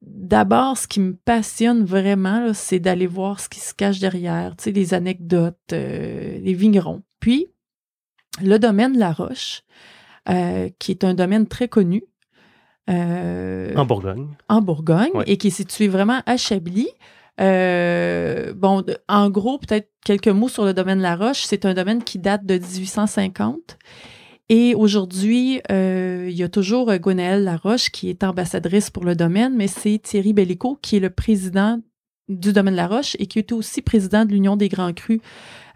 d'abord, 0.00 0.78
ce 0.78 0.88
qui 0.88 1.00
me 1.00 1.14
passionne 1.14 1.84
vraiment, 1.84 2.54
c'est 2.54 2.80
d'aller 2.80 3.06
voir 3.06 3.40
ce 3.40 3.48
qui 3.48 3.60
se 3.60 3.74
cache 3.74 3.98
derrière, 3.98 4.56
tu 4.56 4.64
sais, 4.64 4.72
les 4.72 4.94
anecdotes, 4.94 5.58
les 5.70 6.54
vignerons. 6.54 7.02
Puis, 7.20 7.48
le 8.42 8.56
domaine 8.56 8.98
La 8.98 9.12
Roche, 9.12 9.62
euh, 10.28 10.68
qui 10.78 10.90
est 10.92 11.04
un 11.04 11.14
domaine 11.14 11.46
très 11.46 11.68
connu 11.68 12.04
euh, 12.90 13.74
En 13.76 13.84
Bourgogne. 13.86 14.28
en 14.48 14.60
Bourgogne 14.60 15.10
Ouais. 15.14 15.24
et 15.26 15.36
qui 15.36 15.48
est 15.48 15.50
situé 15.50 15.88
vraiment 15.88 16.20
à 16.26 16.36
Chablis. 16.36 16.88
Euh, 17.40 18.52
bon, 18.54 18.82
de- 18.82 18.96
en 19.08 19.30
gros, 19.30 19.58
peut-être 19.58 19.90
quelques 20.04 20.28
mots 20.28 20.48
sur 20.48 20.64
le 20.64 20.74
domaine 20.74 21.00
La 21.00 21.16
Roche. 21.16 21.42
C'est 21.44 21.64
un 21.64 21.74
domaine 21.74 22.02
qui 22.04 22.18
date 22.18 22.44
de 22.44 22.54
1850. 22.58 23.78
Et 24.48 24.74
aujourd'hui, 24.74 25.60
euh, 25.70 26.26
il 26.28 26.36
y 26.36 26.42
a 26.42 26.48
toujours 26.48 26.92
Gwenaëlle 26.98 27.44
Laroche 27.44 27.90
qui 27.90 28.10
est 28.10 28.22
ambassadrice 28.24 28.90
pour 28.90 29.04
le 29.04 29.14
domaine, 29.14 29.54
mais 29.56 29.66
c'est 29.68 29.98
Thierry 30.02 30.32
Bellico 30.32 30.78
qui 30.82 30.96
est 30.96 31.00
le 31.00 31.08
président 31.10 31.78
du 32.28 32.52
domaine 32.52 32.74
La 32.74 32.86
Roche 32.86 33.16
et 33.18 33.26
qui 33.26 33.38
était 33.38 33.54
aussi 33.54 33.80
président 33.82 34.24
de 34.24 34.32
l'Union 34.32 34.56
des 34.56 34.68
Grands 34.68 34.92
Crus 34.92 35.20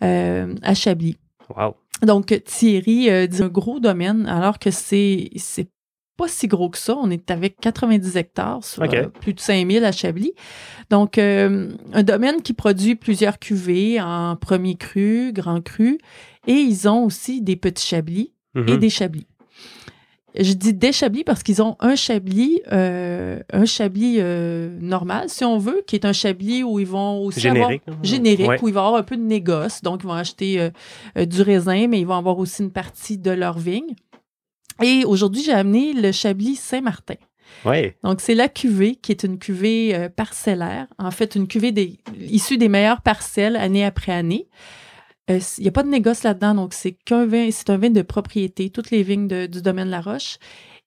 euh, 0.03 0.55
à 0.63 0.75
Chablis. 0.75 1.17
Wow. 1.57 1.75
Donc, 2.03 2.41
Thierry 2.45 3.09
euh, 3.11 3.27
dit 3.27 3.43
un 3.43 3.49
gros 3.49 3.81
domaine, 3.81 4.27
alors 4.27 4.59
que 4.59 4.71
c'est 4.71 5.31
c'est 5.37 5.69
pas 6.19 6.29
si 6.29 6.47
gros 6.49 6.71
que 6.71 6.79
ça. 6.79 6.97
On 6.97 7.11
est 7.11 7.31
avec 7.31 7.57
90 7.61 8.17
hectares 8.17 8.65
sur 8.65 8.83
euh, 8.83 9.09
plus 9.21 9.35
de 9.35 9.41
5000 9.41 9.85
à 9.85 9.93
Chablis. 9.93 10.33
Donc, 10.91 11.19
euh, 11.19 11.73
un 11.93 12.03
domaine 12.03 12.41
qui 12.43 12.55
produit 12.55 12.95
plusieurs 12.95 13.39
cuvées 13.39 14.01
en 14.01 14.37
premier 14.37 14.77
cru, 14.77 15.33
grand 15.33 15.61
cru, 15.63 15.99
et 16.47 16.53
ils 16.55 16.89
ont 16.89 17.05
aussi 17.05 17.43
des 17.43 17.57
petits 17.57 17.87
Chablis 17.87 18.33
et 18.55 18.61
Mhm. 18.61 18.77
des 18.79 18.91
Chablis. 18.91 19.27
Je 20.39 20.53
dis 20.53 20.73
des 20.73 20.93
chablis 20.93 21.25
parce 21.25 21.43
qu'ils 21.43 21.63
ont 21.63 21.77
un 21.81 21.97
chablis, 21.97 22.61
euh, 22.73 23.41
un 23.53 23.65
chablis 23.65 24.17
euh, 24.19 24.77
normal, 24.81 25.29
si 25.29 25.45
on 25.45 25.59
veut, 25.59 25.83
qui 25.87 25.97
est 25.97 26.05
un 26.05 26.13
chablis 26.13 26.63
où 26.63 26.79
ils 26.79 26.87
vont 26.87 27.21
aussi 27.25 27.41
Générique. 27.41 27.83
avoir 27.87 28.05
générique, 28.05 28.49
Ouais. 28.49 28.59
où 28.63 28.69
il 28.69 28.75
va 28.75 28.83
y 28.83 28.85
avoir 28.87 29.01
un 29.01 29.03
peu 29.03 29.17
de 29.17 29.23
négoce. 29.23 29.83
Donc, 29.83 30.01
ils 30.03 30.07
vont 30.07 30.13
acheter 30.13 30.71
euh, 31.17 31.25
du 31.27 31.43
raisin, 31.43 31.87
mais 31.89 32.01
ils 32.01 32.07
vont 32.07 32.15
avoir 32.17 32.39
aussi 32.39 32.63
une 32.63 32.71
partie 32.73 33.19
de 33.19 33.31
leur 33.31 33.59
vigne. 33.59 33.95
Et 34.83 35.05
aujourd'hui, 35.05 35.43
j'ai 35.43 35.53
amené 35.53 35.93
le 35.93 36.13
chablis 36.13 36.57
Saint-Martin. 36.57 37.15
Ouais. 37.65 37.97
Donc, 38.05 38.21
c'est 38.21 38.35
la 38.35 38.49
cuvée 38.49 38.97
qui 38.97 39.13
est 39.13 39.23
une 39.23 39.39
cuvée 39.39 40.09
parcellaire. 40.17 40.87
En 40.99 41.11
fait, 41.11 41.35
une 41.35 41.49
cuvée 41.49 41.73
des, 41.73 41.99
issue 42.29 42.59
des 42.59 42.69
meilleures 42.69 43.01
parcelles 43.01 43.57
année 43.57 43.85
après 43.85 44.13
année. 44.13 44.49
Euh, 45.31 45.41
Il 45.59 45.63
n'y 45.63 45.69
a 45.69 45.73
pas 45.73 45.83
de 45.83 45.89
négoce 45.89 46.23
là-dedans, 46.23 46.55
donc 46.55 46.73
c'est 46.75 46.93
qu'un 46.93 47.27
vin, 47.27 47.49
c'est 47.51 47.71
un 47.71 47.79
vin 47.79 47.91
de 47.91 48.03
propriété, 48.03 48.71
toutes 48.71 48.91
les 48.91 49.03
vignes 49.03 49.27
de- 49.29 49.47
du 49.47 49.61
domaine 49.63 49.89
La 49.91 50.01
Roche. 50.01 50.37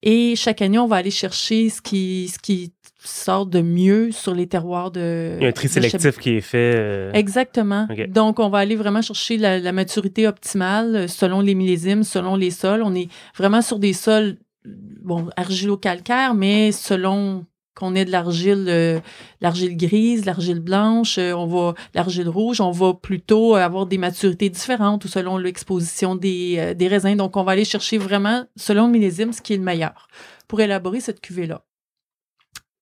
Et 0.01 0.35
chaque 0.37 0.61
année, 0.61 0.79
on 0.79 0.87
va 0.87 0.95
aller 0.97 1.11
chercher 1.11 1.69
ce 1.69 1.81
qui, 1.81 2.29
ce 2.33 2.39
qui 2.39 2.71
sort 3.03 3.45
de 3.45 3.61
mieux 3.61 4.11
sur 4.11 4.33
les 4.33 4.47
terroirs 4.47 4.91
de. 4.91 5.35
Il 5.39 5.43
y 5.43 5.45
a 5.45 5.49
un 5.49 5.51
tri 5.51 5.67
de 5.67 5.73
sélectif 5.73 6.17
qui 6.19 6.29
est 6.31 6.41
fait. 6.41 6.73
euh, 6.77 7.11
Exactement. 7.13 7.85
Donc, 8.07 8.39
on 8.39 8.49
va 8.49 8.59
aller 8.59 8.77
vraiment 8.77 9.01
chercher 9.01 9.37
la, 9.37 9.59
la 9.59 9.71
maturité 9.73 10.25
optimale 10.27 10.95
euh, 10.95 11.07
selon 11.09 11.41
les 11.41 11.53
millésimes, 11.55 12.03
selon 12.03 12.35
les 12.37 12.51
sols. 12.51 12.81
On 12.81 12.95
est 12.95 13.09
vraiment 13.37 13.61
sur 13.61 13.77
des 13.77 13.91
sols, 13.93 14.37
bon, 14.65 15.27
argilo-calcaires, 15.35 16.33
mais 16.33 16.71
selon 16.71 17.45
qu'on 17.79 17.95
ait 17.95 18.03
de 18.03 18.11
l'argile, 18.11 18.65
euh, 18.67 18.99
l'argile 19.39 19.77
grise, 19.77 20.25
l'argile 20.25 20.59
blanche, 20.59 21.17
euh, 21.17 21.31
on 21.31 21.47
va 21.47 21.75
l'argile 21.93 22.27
rouge, 22.27 22.59
on 22.59 22.71
va 22.71 22.93
plutôt 22.93 23.55
avoir 23.55 23.85
des 23.85 23.97
maturités 23.97 24.49
différentes 24.49 25.05
ou 25.05 25.07
selon 25.07 25.37
l'exposition 25.37 26.15
des, 26.15 26.55
euh, 26.59 26.73
des 26.73 26.89
raisins. 26.89 27.15
Donc, 27.15 27.37
on 27.37 27.43
va 27.43 27.53
aller 27.53 27.63
chercher 27.63 27.97
vraiment, 27.97 28.43
selon 28.57 28.87
le 28.87 28.91
millésime, 28.91 29.31
ce 29.31 29.41
qui 29.41 29.53
est 29.53 29.57
le 29.57 29.63
meilleur 29.63 30.09
pour 30.49 30.59
élaborer 30.59 30.99
cette 30.99 31.21
cuvée-là. 31.21 31.63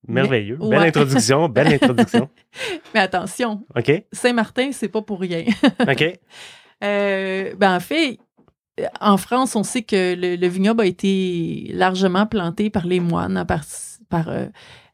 Merveilleux. 0.08 0.58
Mais- 0.62 0.70
Belle 0.70 0.80
ouais. 0.80 0.88
introduction. 0.88 1.50
Belle 1.50 1.74
introduction. 1.74 2.30
Mais 2.96 3.02
attention, 3.02 3.66
OK. 3.76 4.04
Saint-Martin, 4.12 4.72
c'est 4.72 4.88
pas 4.88 5.04
pour 5.04 5.20
rien. 5.20 5.44
OK. 5.88 6.20
Ben 6.82 7.76
en 7.76 7.80
fait, 7.80 8.18
en 9.00 9.18
France, 9.18 9.56
on 9.56 9.64
sait 9.64 9.84
que 9.84 10.16
le, 10.16 10.36
le 10.38 10.48
vignoble 10.48 10.82
a 10.82 10.86
été 10.86 11.70
largement 11.74 12.26
planté 12.26 12.70
par 12.70 12.86
les 12.86 13.00
moines, 13.00 13.44
par, 13.48 13.64
par 14.10 14.30
euh, 14.30 14.46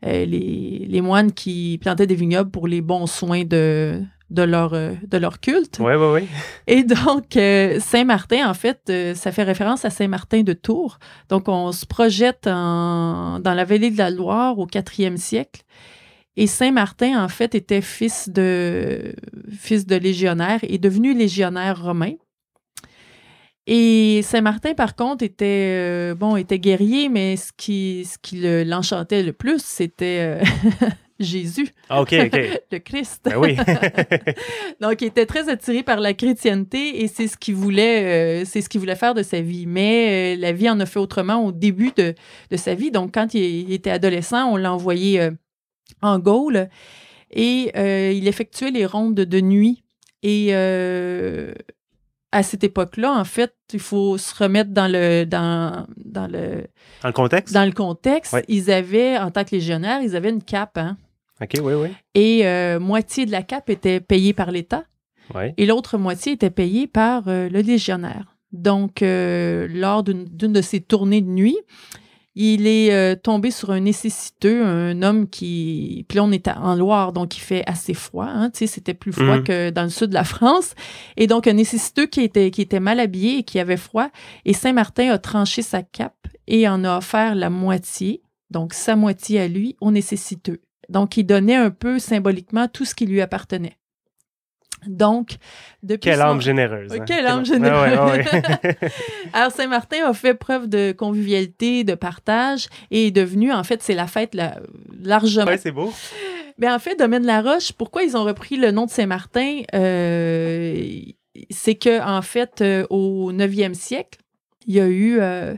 euh, 0.06 0.26
les, 0.26 0.86
les 0.90 1.02
moines 1.02 1.32
qui 1.32 1.78
plantaient 1.82 2.08
des 2.08 2.16
vignobles 2.16 2.52
pour 2.52 2.68
les 2.68 2.82
bons 2.82 3.08
soins 3.08 3.44
de, 3.44 4.02
de, 4.30 4.42
leur, 4.44 4.74
euh, 4.74 4.94
de 5.08 5.18
leur 5.18 5.40
culte. 5.40 5.80
Ouais, 5.80 5.96
ouais, 5.96 6.12
ouais. 6.12 6.28
Et 6.68 6.84
donc, 6.84 7.38
euh, 7.38 7.80
Saint-Martin, 7.80 8.50
en 8.50 8.54
fait, 8.54 8.82
euh, 8.90 9.14
ça 9.16 9.32
fait 9.32 9.44
référence 9.44 9.86
à 9.86 9.90
Saint-Martin 9.90 10.42
de 10.42 10.54
Tours. 10.54 10.98
Donc, 11.30 11.48
on 11.48 11.72
se 11.72 11.86
projette 11.86 12.48
en- 12.48 13.40
dans 13.40 13.54
la 13.54 13.66
vallée 13.66 13.92
de 13.92 13.98
la 13.98 14.10
Loire 14.10 14.58
au 14.60 14.66
4e 14.68 15.18
siècle. 15.18 15.62
Et 16.36 16.48
Saint-Martin, 16.48 17.24
en 17.24 17.28
fait, 17.30 17.54
était 17.54 17.82
fils 17.82 18.28
de, 18.28 19.14
fils 19.56 19.86
de 19.86 19.96
légionnaire 19.96 20.60
et 20.64 20.80
devenu 20.80 21.14
légionnaire 21.16 21.84
romain. 21.84 22.14
Et 23.66 24.22
Saint-Martin, 24.24 24.74
par 24.74 24.96
contre, 24.96 25.24
était, 25.24 25.46
euh, 25.78 26.16
bon, 26.16 26.36
était 26.36 26.60
guerrier, 26.60 27.08
mais 27.08 27.38
ce 27.38 27.52
qui, 27.56 28.06
ce 28.06 28.18
qui 28.18 28.38
le- 28.38 28.64
l'enchantait 28.64 29.24
le 29.24 29.32
plus, 29.32 29.64
c'était 29.64 30.20
euh, 30.20 30.44
Jésus, 31.20 31.70
Ah, 31.88 32.02
OK, 32.02 32.14
OK. 32.14 32.38
le 32.72 32.80
Christ. 32.80 33.22
Ben 33.24 33.38
oui. 33.38 33.56
Donc, 34.82 35.02
il 35.02 35.06
était 35.08 35.26
très 35.26 35.48
attiré 35.48 35.82
par 35.82 36.02
la 36.02 36.14
chrétienté 36.14 37.04
et 37.04 37.08
c'est 37.08 37.28
ce 37.30 37.38
qu'il 37.38 37.56
voulait, 37.56 38.42
euh, 38.42 38.46
c'est 38.46 38.60
ce 38.62 38.68
qu'il 38.68 38.82
voulait 38.82 38.96
faire 38.98 39.14
de 39.14 39.24
sa 39.24 39.40
vie. 39.40 39.66
Mais 39.66 40.36
euh, 40.36 40.42
la 40.42 40.52
vie 40.52 40.70
en 40.70 40.80
a 40.82 40.86
fait 40.86 41.00
autrement 41.00 41.46
au 41.46 41.54
début 41.54 41.92
de, 41.96 42.16
de 42.52 42.58
sa 42.58 42.76
vie. 42.76 42.92
Donc, 42.92 43.14
quand 43.14 43.34
il, 43.34 43.44
il 43.70 43.72
était 43.72 43.92
adolescent, 43.92 44.52
on 44.52 44.58
l'a 44.58 44.74
envoyé 44.74 45.30
en 46.02 46.20
Gaule 46.20 46.68
et 47.32 47.72
il 48.14 48.28
effectuait 48.28 48.72
les 48.72 48.86
rondes 48.86 49.16
de 49.16 49.40
nuit. 49.42 49.84
Et 50.22 50.50
euh, 50.52 51.54
à 52.34 52.44
cette 52.44 52.64
époque-là, 52.64 53.12
en 53.14 53.24
fait, 53.24 53.54
il 53.74 53.80
faut 53.80 54.18
se 54.18 54.36
remettre 54.44 54.72
dans 54.72 54.92
le, 54.92 55.24
dans, 55.26 55.86
dans 55.98 56.28
le, 56.28 56.66
Dans 57.02 57.10
le 57.10 57.14
contexte? 57.14 57.54
dans 57.54 57.66
le 57.66 57.72
contexte. 57.72 58.34
Ouais. 58.34 58.44
Ils 58.48 58.72
avaient, 58.72 59.18
en 59.18 59.32
tant 59.32 59.44
que 59.44 59.52
légionnaires, 59.52 60.02
ils 60.02 60.16
avaient 60.16 60.30
une 60.32 60.44
cape, 60.44 60.78
hein, 60.78 60.98
OK, 61.42 61.52
oui, 61.62 61.74
oui. 61.74 61.90
et 62.16 62.46
euh, 62.48 62.80
moitié 62.80 63.26
de 63.26 63.32
la 63.32 63.44
cape 63.44 63.70
était 63.70 64.00
payée 64.00 64.34
par 64.34 64.52
l'État 64.52 64.84
Ouais. 65.34 65.54
et 65.58 65.66
l'autre 65.66 65.98
moitié 65.98 66.34
était 66.34 66.50
payée 66.50 66.86
par 66.86 67.28
euh, 67.30 67.48
le 67.50 67.62
légionnaire. 67.62 68.36
Donc, 68.52 69.02
euh, 69.02 69.68
lors 69.72 70.04
d'une 70.04 70.26
d'une 70.26 70.52
de 70.54 70.62
ces 70.62 70.82
tournées 70.82 71.22
de 71.22 71.30
nuit, 71.30 71.58
il 72.36 72.66
est 72.66 72.92
euh, 72.94 73.16
tombé 73.16 73.52
sur 73.52 73.70
un 73.72 73.80
nécessiteux, 73.82 74.64
un 74.66 75.02
homme 75.04 75.30
qui... 75.30 76.06
Puis 76.08 76.18
là, 76.18 76.24
on 76.24 76.32
est 76.32 76.48
en 76.48 76.76
Loire, 76.76 77.14
donc 77.14 77.38
il 77.38 77.42
fait 77.42 77.64
assez 77.68 77.94
froid. 77.94 78.26
Hein, 78.28 78.50
tu 78.50 78.60
sais, 78.60 78.68
C'était 78.68 78.94
plus 78.96 79.12
froid 79.12 79.38
Mhm. 79.38 79.44
que 79.44 79.70
dans 79.70 79.84
le 79.84 79.90
sud 79.90 80.10
de 80.10 80.14
la 80.16 80.24
France. 80.24 80.74
Et 81.18 81.28
donc, 81.28 81.48
un 81.48 81.54
nécessiteux 81.54 82.08
qui 82.08 82.22
était, 82.22 82.50
qui 82.52 82.62
était 82.62 82.80
mal 82.80 83.00
habillé 83.00 83.40
et 83.40 83.44
qui 83.44 83.60
avait 83.60 83.78
froid. 83.78 84.10
Et 84.46 84.54
Saint-Martin 84.54 85.12
a 85.12 85.20
tranché 85.20 85.62
sa 85.62 85.84
cape 85.84 86.28
et 86.48 86.68
en 86.68 86.84
a 86.84 86.98
offert 86.98 87.36
la 87.36 87.50
moitié, 87.50 88.22
donc 88.50 88.74
sa 88.74 88.96
moitié 88.96 89.40
à 89.40 89.48
lui, 89.48 89.76
au 89.80 89.92
nécessiteux. 89.92 90.62
Donc, 90.90 91.18
il 91.18 91.24
donnait 91.26 91.56
un 91.56 91.70
peu 91.72 92.00
symboliquement 92.00 92.68
tout 92.68 92.84
ce 92.86 92.96
qui 92.96 93.06
lui 93.06 93.22
appartenait. 93.22 93.78
Donc, 94.88 95.36
depuis 95.82 96.10
Quelle 96.10 96.20
son- 96.20 96.26
âme 96.26 96.42
généreuse. 96.42 96.92
hein. 96.94 97.04
Quelle 97.06 97.26
âme 97.28 97.40
Ah 97.42 97.44
généreuse. 97.44 97.82
ouais, 97.82 97.98
ah 97.98 98.60
ouais. 98.64 98.78
Alors, 99.34 99.52
Saint-Martin 99.52 100.06
a 100.08 100.14
fait 100.14 100.34
preuve 100.34 100.68
de 100.68 100.92
convivialité, 100.92 101.84
de 101.84 101.96
partage 101.96 102.68
et 102.92 103.08
est 103.08 103.12
devenu, 103.12 103.52
en 103.52 103.64
fait, 103.64 103.82
c'est 103.84 103.96
la 103.96 104.08
fête 104.08 104.34
la- 104.36 104.60
largement. 105.04 105.46
Ouais, 105.48 105.58
c'est 105.58 105.72
beau. 105.72 105.92
Ben, 106.60 106.74
en 106.76 106.80
fait, 106.80 106.96
Domaine 106.98 107.26
La 107.26 107.42
Roche, 107.42 107.72
pourquoi 107.74 108.04
ils 108.04 108.16
ont 108.16 108.24
repris 108.24 108.58
le 108.58 108.72
nom 108.72 108.86
de 108.86 108.92
Saint-Martin? 108.92 109.62
Euh, 109.74 110.84
c'est 111.50 111.76
que, 111.76 112.02
en 112.02 112.22
fait, 112.22 112.62
euh, 112.62 112.86
au 112.92 113.32
9e 113.32 113.74
siècle, 113.74 114.20
il 114.68 114.76
y 114.76 114.80
a 114.80 114.86
eu, 114.88 115.18
euh, 115.20 115.56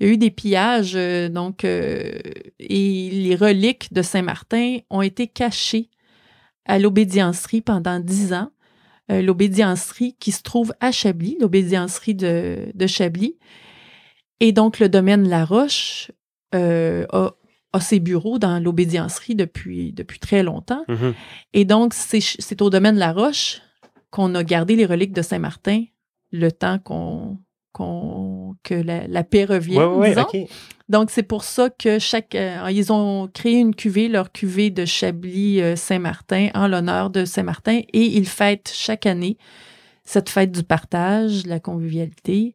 il 0.00 0.06
y 0.06 0.10
a 0.10 0.12
eu 0.14 0.16
des 0.16 0.30
pillages, 0.30 0.94
donc, 1.30 1.64
et 1.64 2.20
les 2.58 3.36
reliques 3.38 3.92
de 3.92 4.00
Saint-Martin 4.02 4.78
ont 4.90 5.02
été 5.02 5.26
cachées 5.26 5.90
à 6.64 6.78
l'obédiencerie 6.78 7.60
pendant 7.60 7.98
dix 8.00 8.32
ans. 8.32 8.50
Euh, 9.10 9.22
l'obédiencerie 9.22 10.14
qui 10.20 10.32
se 10.32 10.42
trouve 10.42 10.74
à 10.80 10.92
Chablis, 10.92 11.38
l'obédiencerie 11.40 12.14
de, 12.14 12.70
de 12.74 12.86
Chablis. 12.86 13.36
Et 14.40 14.52
donc, 14.52 14.78
le 14.80 14.88
domaine 14.90 15.26
La 15.26 15.44
Roche 15.46 16.10
euh, 16.54 17.06
a, 17.12 17.32
a 17.72 17.80
ses 17.80 18.00
bureaux 18.00 18.38
dans 18.38 18.62
l'obédiencerie 18.62 19.34
depuis, 19.34 19.92
depuis 19.94 20.18
très 20.18 20.42
longtemps. 20.42 20.84
Mhm. 20.88 21.14
Et 21.54 21.64
donc, 21.64 21.94
c'est 21.94 22.60
au 22.60 22.68
domaine 22.68 22.96
La 22.96 23.12
Roche 23.12 23.62
qu'on 24.10 24.34
a 24.34 24.44
gardé 24.44 24.76
les 24.76 24.86
reliques 24.86 25.14
de 25.14 25.22
Saint-Martin 25.22 25.84
le 26.30 26.50
temps 26.52 26.78
qu'on 26.78 27.38
qu'on- 27.72 28.27
que 28.68 28.74
la, 28.74 29.06
la 29.06 29.24
paix 29.24 29.44
revienne, 29.44 29.78
Ouais, 29.82 30.14
ouais. 30.14 30.46
Donc, 30.88 31.10
c'est 31.10 31.22
pour 31.22 31.44
ça 31.44 31.68
que 31.70 31.98
chaque. 31.98 32.34
euh, 32.34 32.68
ils 32.70 32.92
ont 32.92 33.28
créé 33.32 33.58
une 33.58 33.74
cuvée, 33.74 34.08
leur 34.08 34.32
cuvée 34.32 34.70
de 34.70 34.84
Chablis 34.86 35.60
euh, 35.60 35.76
Saint-Martin, 35.76 36.48
en 36.54 36.66
l'honneur 36.66 37.10
de 37.10 37.24
Saint-Martin, 37.24 37.80
et 37.92 38.02
ils 38.02 38.26
fêtent 38.26 38.72
chaque 38.74 39.04
année 39.06 39.36
cette 40.04 40.30
fête 40.30 40.50
du 40.52 40.62
partage, 40.62 41.42
de 41.44 41.48
la 41.50 41.60
convivialité. 41.60 42.54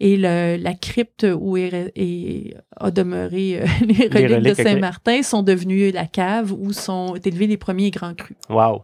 Et 0.00 0.16
le- 0.16 0.56
la 0.56 0.74
crypte 0.74 1.24
où 1.38 1.56
est, 1.56 2.54
a 2.76 2.90
demeuré 2.90 3.60
euh, 3.60 3.66
les 3.86 4.06
reliques 4.08 4.12
reliques, 4.36 4.42
de. 4.42 4.54
Saint-Martin 4.54 5.22
sont 5.22 5.42
devenues 5.42 5.90
la 5.92 6.06
cave 6.06 6.52
où 6.52 6.72
sont 6.72 7.14
élevés 7.24 7.46
les 7.46 7.56
premiers 7.56 7.90
grands 7.92 8.14
crus. 8.14 8.36
Wow. 8.50 8.82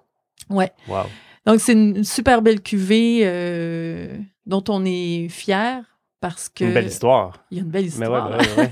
Ouais. 0.51 0.71
Wow. 0.89 1.05
Donc, 1.47 1.59
c'est 1.61 1.73
une 1.73 2.05
super 2.05 2.43
belle 2.43 2.61
cuvée 2.63 3.21
euh, 3.25 4.17
dont 4.47 4.63
on 4.69 4.85
est 4.85 5.29
fier 5.29 5.83
parce 6.29 6.49
que. 6.49 6.65
Une 6.65 6.73
belle 6.73 6.87
histoire. 6.87 7.45
Il 7.51 7.59
y 7.59 7.61
a 7.61 7.65
une 7.65 7.69
belle 7.71 7.87
Mais 7.99 8.07
ouais, 8.09 8.19
histoire. 8.19 8.31
ouais, 8.31 8.71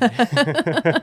ouais. 0.85 0.93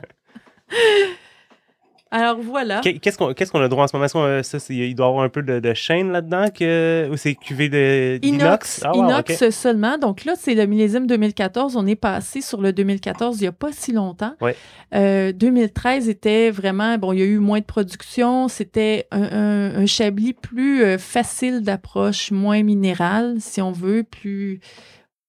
Alors 2.12 2.38
voilà. 2.40 2.80
Qu'est- 2.80 2.98
Qu'est-ce 2.98 3.16
qu'on 3.52 3.60
a 3.60 3.68
droit 3.68 3.84
en 3.84 3.86
ce 3.86 3.94
moment? 3.96 4.08
Qu'on, 4.08 4.24
euh, 4.24 4.42
ça, 4.42 4.58
il 4.70 4.96
doit 4.96 5.06
y 5.06 5.08
avoir 5.10 5.22
un 5.24 5.28
peu 5.28 5.42
de, 5.44 5.60
de 5.60 5.74
chaîne 5.74 6.10
là-dedans 6.10 6.46
que, 6.52 7.08
ou 7.08 7.16
c'est 7.16 7.36
cuvée 7.36 7.68
de, 7.68 8.18
d'inox? 8.20 8.78
Inox, 8.78 8.82
Ah, 8.84 8.92
wow, 8.96 9.04
inox 9.04 9.50
seulement. 9.50 9.96
Donc 9.96 10.24
là, 10.24 10.32
c'est 10.36 10.56
le 10.56 10.66
millésime 10.66 11.06
2014. 11.06 11.76
On 11.76 11.86
est 11.86 11.94
passé 11.94 12.40
sur 12.40 12.60
le 12.60 12.72
2014 12.72 13.38
il 13.38 13.42
n'y 13.42 13.46
a 13.46 13.52
pas 13.52 13.70
si 13.70 13.92
longtemps. 13.92 14.34
Ouais. 14.40 14.56
Euh, 14.92 15.30
2013 15.30 16.08
était 16.08 16.50
vraiment, 16.50 16.98
bon, 16.98 17.12
il 17.12 17.20
y 17.20 17.22
a 17.22 17.26
eu 17.26 17.38
moins 17.38 17.60
de 17.60 17.64
production. 17.64 18.48
C'était 18.48 19.06
un, 19.12 19.22
un- 19.22 19.76
un 19.76 19.86
chablis 19.86 20.32
plus 20.32 20.82
euh, 20.82 20.98
facile 20.98 21.60
d'approche, 21.60 22.32
moins 22.32 22.64
minéral, 22.64 23.36
si 23.38 23.62
on 23.62 23.70
veut, 23.70 24.02
plus, 24.02 24.58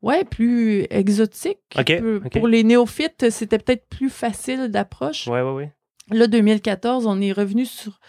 ouais, 0.02 0.24
plus 0.26 0.86
exotique. 0.90 1.60
Peu-. 1.86 2.22
Pour 2.32 2.48
les 2.48 2.64
néophytes, 2.64 3.30
c'était 3.30 3.58
peut-être 3.58 3.88
plus 3.88 4.10
facile 4.10 4.68
d'approche. 4.70 5.28
Ouais, 5.28 5.42
ouais, 5.42 5.52
ouais. 5.54 5.72
Là, 6.10 6.28
2014, 6.28 7.06
on 7.08 7.22
est 7.22 7.32
revenu 7.32 7.66
sur, 7.66 8.00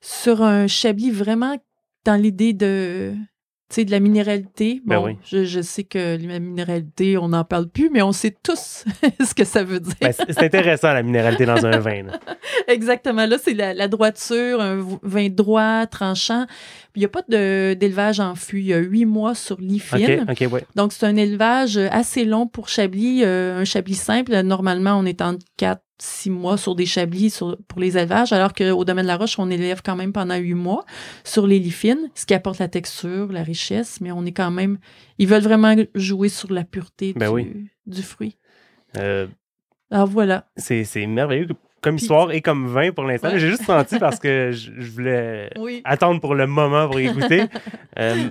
sur 0.00 0.42
un 0.42 0.66
Chablis 0.66 1.10
vraiment 1.10 1.56
dans 2.04 2.20
l'idée 2.20 2.52
de, 2.52 3.14
de 3.76 3.90
la 3.90 3.98
minéralité. 3.98 4.80
Ben 4.84 4.98
Bon, 5.00 5.06
oui. 5.06 5.16
je, 5.24 5.44
je 5.44 5.60
sais 5.60 5.82
que 5.84 6.16
la 6.24 6.38
minéralité, 6.38 7.18
on 7.18 7.28
n'en 7.28 7.42
parle 7.44 7.68
plus, 7.68 7.90
mais 7.90 8.02
on 8.02 8.12
sait 8.12 8.36
tous 8.42 8.84
ce 9.24 9.34
que 9.34 9.44
ça 9.44 9.64
veut 9.64 9.80
dire. 9.80 9.94
Ben, 10.00 10.12
c'est 10.12 10.38
intéressant, 10.42 10.92
la 10.92 11.02
minéralité 11.02 11.44
dans 11.44 11.64
un 11.66 11.78
vin. 11.78 12.04
là. 12.04 12.20
Exactement. 12.68 13.26
Là, 13.26 13.36
c'est 13.42 13.54
la, 13.54 13.74
la 13.74 13.88
droiture, 13.88 14.60
un 14.60 14.78
vin 15.02 15.28
droit, 15.28 15.86
tranchant. 15.86 16.46
Il 16.94 17.00
n'y 17.00 17.04
a 17.06 17.08
pas 17.08 17.22
d'élevage 17.28 18.20
en 18.20 18.36
fût. 18.36 18.60
Il 18.60 18.66
y 18.66 18.74
a 18.74 18.78
huit 18.78 19.06
mois 19.06 19.34
sur 19.34 19.60
lit 19.60 19.80
fine. 19.80 20.24
OK, 20.28 20.42
OK, 20.42 20.52
ouais. 20.52 20.64
Donc, 20.76 20.92
c'est 20.92 21.06
un 21.06 21.16
élevage 21.16 21.76
assez 21.76 22.24
long 22.24 22.46
pour 22.46 22.68
Chablis. 22.68 23.22
euh, 23.24 23.60
un 23.60 23.64
Chablis 23.64 23.94
simple, 23.96 24.38
normalement, 24.42 24.96
on 24.96 25.04
est 25.04 25.20
en 25.20 25.34
4 25.56 25.80
6 26.04 26.30
mois 26.30 26.56
sur 26.58 26.74
des 26.74 26.86
Chablis 26.86 27.30
sur- 27.30 27.56
pour 27.66 27.80
les 27.80 27.96
élevages, 27.96 28.32
alors 28.32 28.52
qu'au 28.52 28.84
domaine 28.84 29.04
de 29.04 29.08
la 29.08 29.16
Roche, 29.16 29.38
on 29.38 29.50
élève 29.50 29.80
quand 29.84 29.96
même 29.96 30.12
pendant 30.12 30.36
8 30.36 30.54
mois 30.54 30.84
sur 31.24 31.46
les 31.46 31.58
lits 31.58 31.70
fines, 31.70 32.10
ce 32.14 32.26
qui 32.26 32.34
apporte 32.34 32.58
la 32.58 32.68
texture, 32.68 33.32
la 33.32 33.42
richesse, 33.42 34.00
mais 34.00 34.12
on 34.12 34.24
est 34.24 34.32
quand 34.32 34.50
même... 34.50 34.78
Ils 35.18 35.26
veulent 35.28 35.42
vraiment 35.42 35.74
jouer 35.94 36.28
sur 36.28 36.52
la 36.52 36.64
pureté 36.64 37.12
Ben 37.16 37.28
du, 37.28 37.34
oui. 37.34 37.52
du 37.86 38.02
fruit. 38.02 38.36
Euh, 38.98 39.26
Alors, 39.90 40.06
voilà. 40.08 40.46
c'est 40.56 40.84
c'est 40.84 41.06
merveilleux 41.06 41.48
comme 41.80 41.96
histoire 41.96 42.32
et 42.32 42.40
comme 42.40 42.66
vin 42.66 42.92
pour 42.92 43.04
l'instant. 43.04 43.28
Ouais. 43.30 43.38
J'ai 43.38 43.50
juste 43.50 43.64
senti 43.64 43.98
parce 43.98 44.18
que 44.18 44.50
je, 44.52 44.70
je 44.78 44.90
voulais 44.90 45.50
Oui. 45.58 45.82
attendre 45.84 46.18
pour 46.20 46.34
le 46.34 46.46
moment 46.46 46.86
pour 46.88 46.98
y 47.00 47.12
goûter. 47.12 47.44
Euh, 47.98 48.30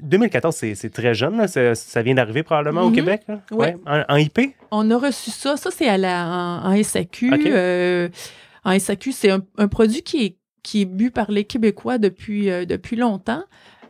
2014, 0.00 0.54
c'est 0.74 0.90
très 0.92 1.14
jeune. 1.14 1.36
là. 1.36 1.48
Ça 1.74 2.02
vient 2.02 2.14
d'arriver 2.14 2.42
probablement 2.42 2.82
au 2.82 2.88
Mhm. 2.90 2.94
Québec. 2.94 3.22
là? 3.28 3.40
Ouais. 3.50 3.76
En, 3.86 4.02
en 4.08 4.16
IP? 4.16 4.54
On 4.70 4.90
a 4.90 4.96
reçu 4.98 5.30
ça. 5.30 5.56
Ça, 5.56 5.70
c'est 5.70 5.90
en, 5.90 6.04
en 6.64 6.82
SAQ. 6.82 7.30
Euh, 7.46 8.08
en 8.64 8.78
SAQ, 8.78 9.12
c'est 9.12 9.30
un, 9.30 9.40
un 9.58 9.68
produit 9.68 10.02
qui 10.02 10.24
est, 10.24 10.36
qui 10.62 10.82
est 10.82 10.86
bu 10.86 11.10
par 11.10 11.30
les 11.30 11.44
Québécois 11.44 11.98
depuis, 11.98 12.50
euh, 12.50 12.64
depuis 12.64 12.96
longtemps. 12.96 13.42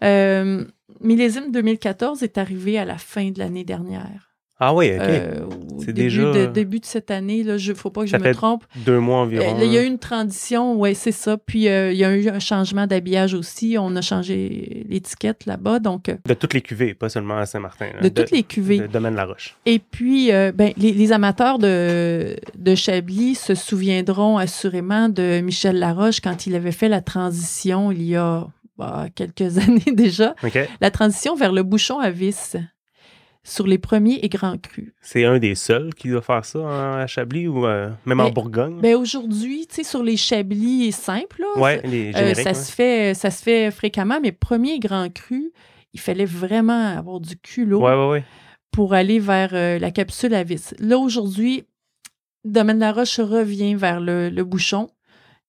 Euh, 0.03 0.65
Millésime 1.01 1.51
2014 1.53 2.23
est 2.23 2.39
arrivé 2.39 2.79
à 2.79 2.85
la 2.85 2.97
fin 2.99 3.31
de 3.31 3.39
l'année 3.39 3.65
dernière. 3.65 4.32
Ah 4.65 4.73
oui, 4.75 4.93
OK. 4.95 5.01
Euh, 5.01 5.41
C'est 5.81 5.87
début, 5.93 6.03
déjà- 6.09 6.33
de, 6.33 6.47
début 6.47 6.79
de 6.79 6.85
cette 6.85 7.11
année, 7.11 7.39
il 7.39 7.47
ne 7.47 7.75
faut 7.75 7.91
pas 7.91 8.03
que 8.03 8.07
je 8.07 8.17
me 8.17 8.33
trompe. 8.33 8.65
Deux 8.77 9.01
mois 9.01 9.19
environ. 9.19 9.59
Euh, 9.59 9.65
il 9.65 9.73
y 9.73 9.77
a 9.79 9.83
eu 9.83 9.87
une 9.87 9.99
transition, 9.99 10.79
oui, 10.81 10.95
c'est 10.95 11.11
ça. 11.11 11.37
Puis 11.37 11.67
euh, 11.69 11.91
il 11.91 11.99
y 11.99 12.05
a 12.05 12.15
eu 12.15 12.29
un 12.29 12.39
changement 12.39 12.87
d'habillage 12.87 13.35
aussi. 13.35 13.77
On 13.79 13.97
a 13.97 14.01
changé 14.03 14.87
l'étiquette 14.89 15.47
là-bas. 15.47 15.81
Donc, 15.81 16.11
De 16.27 16.35
toutes 16.35 16.55
les 16.55 16.61
cuvées, 16.61 16.95
pas 16.95 17.09
seulement 17.09 17.39
à 17.39 17.47
Saint-Martin. 17.47 17.87
de 18.01 18.09
toutes 18.09 18.31
les 18.31 18.45
cuvées. 18.45 18.79
de 18.79 18.87
Domaine 18.87 19.17
La 19.17 19.25
Roche. 19.25 19.57
Et 19.67 19.81
puis, 19.81 20.31
euh, 20.33 20.53
ben, 20.55 20.73
les, 20.77 20.93
les 20.93 21.13
amateurs 21.13 21.59
de, 21.59 22.37
de 22.57 22.75
Chablis 22.77 23.35
se 23.35 23.57
souviendront 23.57 24.37
assurément 24.37 25.09
de 25.09 25.41
Michel 25.41 25.79
Laroche 25.81 26.21
quand 26.21 26.47
il 26.47 26.55
avait 26.55 26.71
fait 26.73 26.89
la 26.89 27.01
transition 27.01 27.91
il 27.91 28.03
y 28.03 28.15
a 28.17 28.47
bah, 28.79 29.07
quelques 29.15 29.59
années 29.59 29.93
déjà, 29.93 30.35
OK. 30.45 30.59
la 30.81 30.91
transition 30.93 31.35
vers 31.35 31.53
le 31.53 31.63
bouchon 31.65 31.99
à 31.99 32.11
vis 32.11 32.57
sur 33.45 33.67
les 33.67 33.79
premiers 33.79 34.21
et 34.23 34.29
grands 34.29 34.57
crus. 34.57 34.93
C'est 35.01 35.25
un 35.25 35.39
des 35.39 35.55
seuls 35.55 35.95
qui 35.95 36.09
doit 36.09 36.23
faire 36.23 36.45
ça 36.45 37.01
à 37.03 37.07
Chablis 37.07 37.49
ou 37.49 37.67
euh, 37.67 37.91
même 38.07 38.21
en 38.21 38.27
Ben, 38.27 38.33
Bourgogne? 38.33 38.81
Ben, 38.81 38.95
Aujourd'hui, 38.97 39.67
tu 39.69 39.77
sais, 39.77 39.83
sur 39.85 40.03
les 40.03 40.17
Chablis 40.17 40.93
simples, 40.93 41.41
là, 41.43 41.61
ouais, 41.61 41.81
les 41.85 42.11
euh, 42.11 42.19
génériques. 42.19 42.37
ça, 42.37 42.51
ouais. 42.51 42.55
se 42.55 42.73
fait, 42.73 43.15
ça 43.15 43.31
se 43.31 43.43
fait 43.43 43.71
fréquemment, 43.73 44.21
mais 44.23 44.31
premier 44.33 44.75
et 44.75 44.79
grand 44.79 45.13
cru, 45.13 45.53
il 45.93 46.01
fallait 46.01 46.25
vraiment 46.25 46.97
avoir 46.97 47.19
du 47.21 47.37
culot. 47.37 47.81
Ouais, 47.83 47.95
ouais, 47.95 48.09
ouais. 48.11 48.25
pour 48.71 48.95
aller 48.95 49.19
vers 49.19 49.51
euh, 49.55 49.79
la 49.79 49.91
capsule 49.91 50.35
à 50.35 50.45
vis. 50.45 50.75
Là, 50.79 50.99
aujourd'hui, 50.99 51.65
Domaine 52.45 52.79
la 52.79 52.93
Roche 52.93 53.19
revient 53.21 53.75
vers 53.75 54.01
le, 54.01 54.31
le 54.31 54.45
bouchon, 54.45 54.89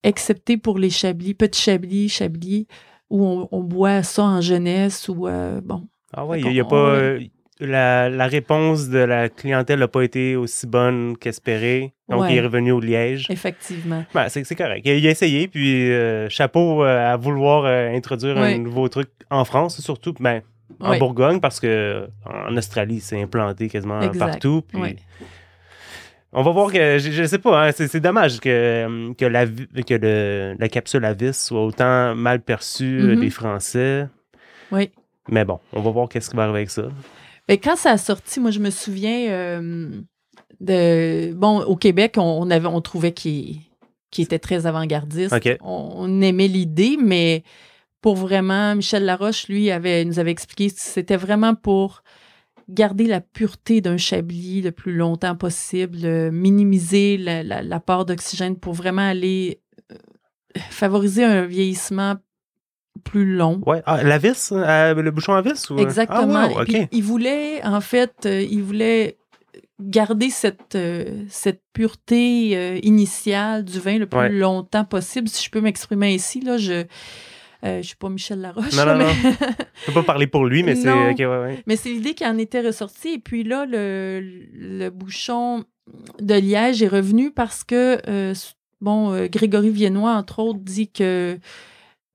excepté 0.03 0.57
pour 0.57 0.79
les 0.79 0.89
chablis, 0.89 1.33
petits 1.33 1.62
chablis, 1.62 2.09
chablis, 2.09 2.67
où 3.09 3.23
on, 3.25 3.47
on 3.51 3.62
boit 3.62 4.03
ça 4.03 4.23
en 4.23 4.41
jeunesse 4.41 5.07
ou, 5.09 5.27
euh, 5.27 5.62
bon, 5.62 5.88
Ah 6.12 6.25
ouais, 6.25 6.41
il 6.41 6.50
n'y 6.51 6.59
a 6.59 6.65
pas. 6.65 6.75
on- 6.75 6.95
euh, 6.95 7.19
la, 7.60 8.10
la 8.10 8.27
réponse 8.27 8.89
de 8.89 8.98
la 9.00 9.29
clientèle 9.29 9.79
n'a 9.79 9.88
pas 9.88 10.01
été 10.01 10.36
aussi 10.36 10.65
bonne 10.67 11.15
qu'espéré. 11.17 11.93
Donc, 12.10 12.22
Ouais. 12.22 12.33
il 12.33 12.38
est 12.38 12.41
revenu 12.41 12.72
au 12.72 12.79
Liège. 12.79 13.27
effectivement. 13.29 14.03
Ben, 14.13 14.27
c'est 14.29 14.55
correct. 14.55 14.81
Il 14.86 14.91
a, 14.91 14.95
il 14.95 15.07
a 15.07 15.12
essayé, 15.12 15.48
puis 15.48 15.91
euh, 15.91 16.27
chapeau 16.29 16.83
euh, 16.83 17.13
à 17.13 17.15
vouloir 17.17 17.65
euh, 17.65 17.89
introduire 17.95 18.36
Ouais. 18.38 18.53
un 18.55 18.57
nouveau 18.60 18.88
truc 18.89 19.10
en 19.29 19.45
France, 19.45 19.79
surtout 19.81 20.13
ben, 20.19 20.41
en 20.79 20.91
Ouais. 20.91 21.00
Bourgogne, 21.00 21.39
parce 21.39 21.60
que 21.60 22.07
en 22.25 22.55
Australie, 22.57 23.00
c'est 23.00 23.22
implanté 23.22 23.69
quasiment 23.69 24.01
Exact. 24.01 24.19
partout. 24.31 24.63
Puis. 24.67 24.95
On 26.36 26.41
va 26.41 26.50
voir 26.51 26.72
que, 26.72 26.98
je, 26.98 27.12
je 27.12 27.24
sais 27.25 27.38
pas, 27.38 27.67
hein, 27.67 27.72
c'est 27.75 28.00
dommage 28.00 28.39
que, 28.39 29.13
que, 29.13 29.25
la, 29.25 29.46
que 29.46 29.94
le- 29.94 30.55
la 30.59 30.68
capsule 30.68 31.05
à 31.05 31.13
vis 31.13 31.39
soit 31.46 31.63
autant 31.63 32.16
mal 32.16 32.42
perçue 32.42 33.01
Mhm. 33.03 33.20
des 33.20 33.29
Français. 33.29 34.07
Oui. 34.72 34.89
Mais 35.29 35.46
bon, 35.46 35.59
on 35.74 35.81
va 35.81 35.92
voir 35.92 36.09
qu'est-ce 36.09 36.31
qui 36.31 36.35
va 36.35 36.44
arriver 36.44 36.57
avec 36.59 36.72
ça. 36.72 36.85
Ben, 37.48 37.58
quand 37.62 37.75
ça 37.75 37.92
a 37.92 37.98
sorti, 37.98 38.40
moi, 38.40 38.51
je 38.51 38.60
me 38.60 38.70
souviens 38.70 39.29
euh, 39.32 40.01
de. 40.60 41.34
Bon, 41.34 41.62
au 41.64 41.75
Québec, 41.75 42.16
on, 42.18 42.22
on 42.22 42.50
avait, 42.50 42.68
on 42.68 42.82
trouvait 42.82 43.12
qu'il 43.14 43.60
était 44.18 44.40
très 44.40 44.66
avant-gardiste. 44.66 45.34
On, 45.62 45.92
on 45.96 46.22
aimait 46.22 46.48
l'idée, 46.48 46.98
mais 47.01 47.44
pour 48.01 48.16
vraiment, 48.16 48.75
Michel 48.75 49.06
Laroche, 49.06 49.48
lui, 49.48 49.72
avait, 49.72 50.06
nous 50.06 50.20
avait 50.20 50.32
expliqué 50.32 50.70
que 50.70 50.75
c'était 50.77 51.18
vraiment 51.18 51.56
pour 51.56 52.03
garder 52.70 53.06
la 53.08 53.20
pureté 53.20 53.82
d'un 53.82 53.98
chablis 53.98 54.62
le 54.62 54.72
plus 54.72 54.94
longtemps 54.96 55.36
possible, 55.36 55.98
euh, 56.06 56.32
minimiser 56.32 57.18
la, 57.18 57.44
la- 57.44 57.62
l'apport 57.62 58.06
d'oxygène 58.06 58.56
pour 58.56 58.74
vraiment 58.74 59.01
aller 59.08 59.60
euh, 59.92 59.96
favoriser 60.70 61.25
un 61.25 61.46
vieillissement 61.46 62.16
plus 63.03 63.25
long. 63.35 63.61
Ouais. 63.66 63.81
Ah, 63.85 64.03
la 64.03 64.18
vis, 64.18 64.51
euh, 64.51 64.94
le 64.94 65.11
bouchon 65.11 65.33
à 65.33 65.42
vis? 65.42 65.70
Ou... 65.70 65.77
Exactement. 65.79 66.35
Ah, 66.35 66.48
wow, 66.50 66.61
Et 66.61 66.66
puis, 66.66 66.81
OK. 66.83 66.87
il 66.92 67.03
voulait, 67.03 67.63
en 67.66 67.81
fait, 67.81 68.13
euh, 68.25 68.42
il 68.42 68.63
voulait 68.63 69.18
garder 69.81 70.29
cette, 70.29 70.75
euh, 70.75 71.24
cette 71.29 71.61
pureté 71.74 72.55
euh, 72.55 72.79
initiale 72.83 73.63
du 73.66 73.79
vin 73.79 73.98
le 73.98 74.05
plus 74.05 74.18
Ouais. 74.20 74.29
longtemps 74.29 74.85
possible. 74.85 75.27
Si 75.27 75.44
je 75.46 75.50
peux 75.50 75.61
m'exprimer 75.61 76.13
ainsi, 76.13 76.39
là, 76.42 76.57
je 76.57 76.85
ne 77.63 77.81
suis 77.81 77.96
pas 77.96 78.09
Michel 78.09 78.39
Laroche. 78.42 78.74
Non, 78.74 78.85
non, 78.85 78.98
mais, 78.98 79.13
Je 79.81 79.85
peux 79.87 79.94
pas 79.94 80.03
parler 80.03 80.27
pour 80.27 80.46
lui, 80.46 80.63
mais 80.63 80.75
c'est. 80.75 80.87
Non. 80.89 81.11
ouais, 81.13 81.25
ouais. 81.25 81.63
mais 81.66 81.75
c'est 81.75 81.89
l'idée 81.89 82.13
qui 82.13 82.25
en 82.25 82.37
était 82.37 82.61
ressortie. 82.61 83.13
Et 83.13 83.20
puis 83.20 83.44
là, 83.44 83.66
le, 83.66 84.22
le 84.53 84.89
bouchon 84.89 85.63
de 86.22 86.35
Liège 86.35 86.81
est 86.83 86.87
revenu 86.87 87.31
parce 87.31 87.63
que, 87.63 88.00
euh, 88.07 88.33
bon, 88.81 89.11
euh, 89.13 89.27
Grégory 89.27 89.70
Viennois, 89.70 90.11
entre 90.13 90.39
autres, 90.39 90.59
dit 90.59 90.89
que 90.89 91.37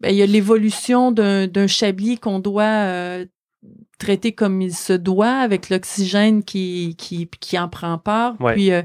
ben, 0.00 0.11
il 0.11 0.16
y 0.16 0.22
a 0.22 0.26
l'évolution 0.26 1.12
d'un 1.12 1.46
d'un 1.46 1.66
chablis 1.66 2.18
qu'on 2.18 2.38
doit 2.38 2.64
euh, 2.64 3.26
traiter 3.98 4.32
comme 4.32 4.62
il 4.62 4.74
se 4.74 4.92
doit, 4.92 5.38
avec 5.38 5.70
l'oxygène 5.70 6.42
qui, 6.42 6.94
qui, 6.96 7.28
qui 7.28 7.58
en 7.58 7.68
prend 7.68 7.98
part. 7.98 8.40
Ouais. 8.40 8.54
Puis, 8.54 8.72
euh, 8.72 8.82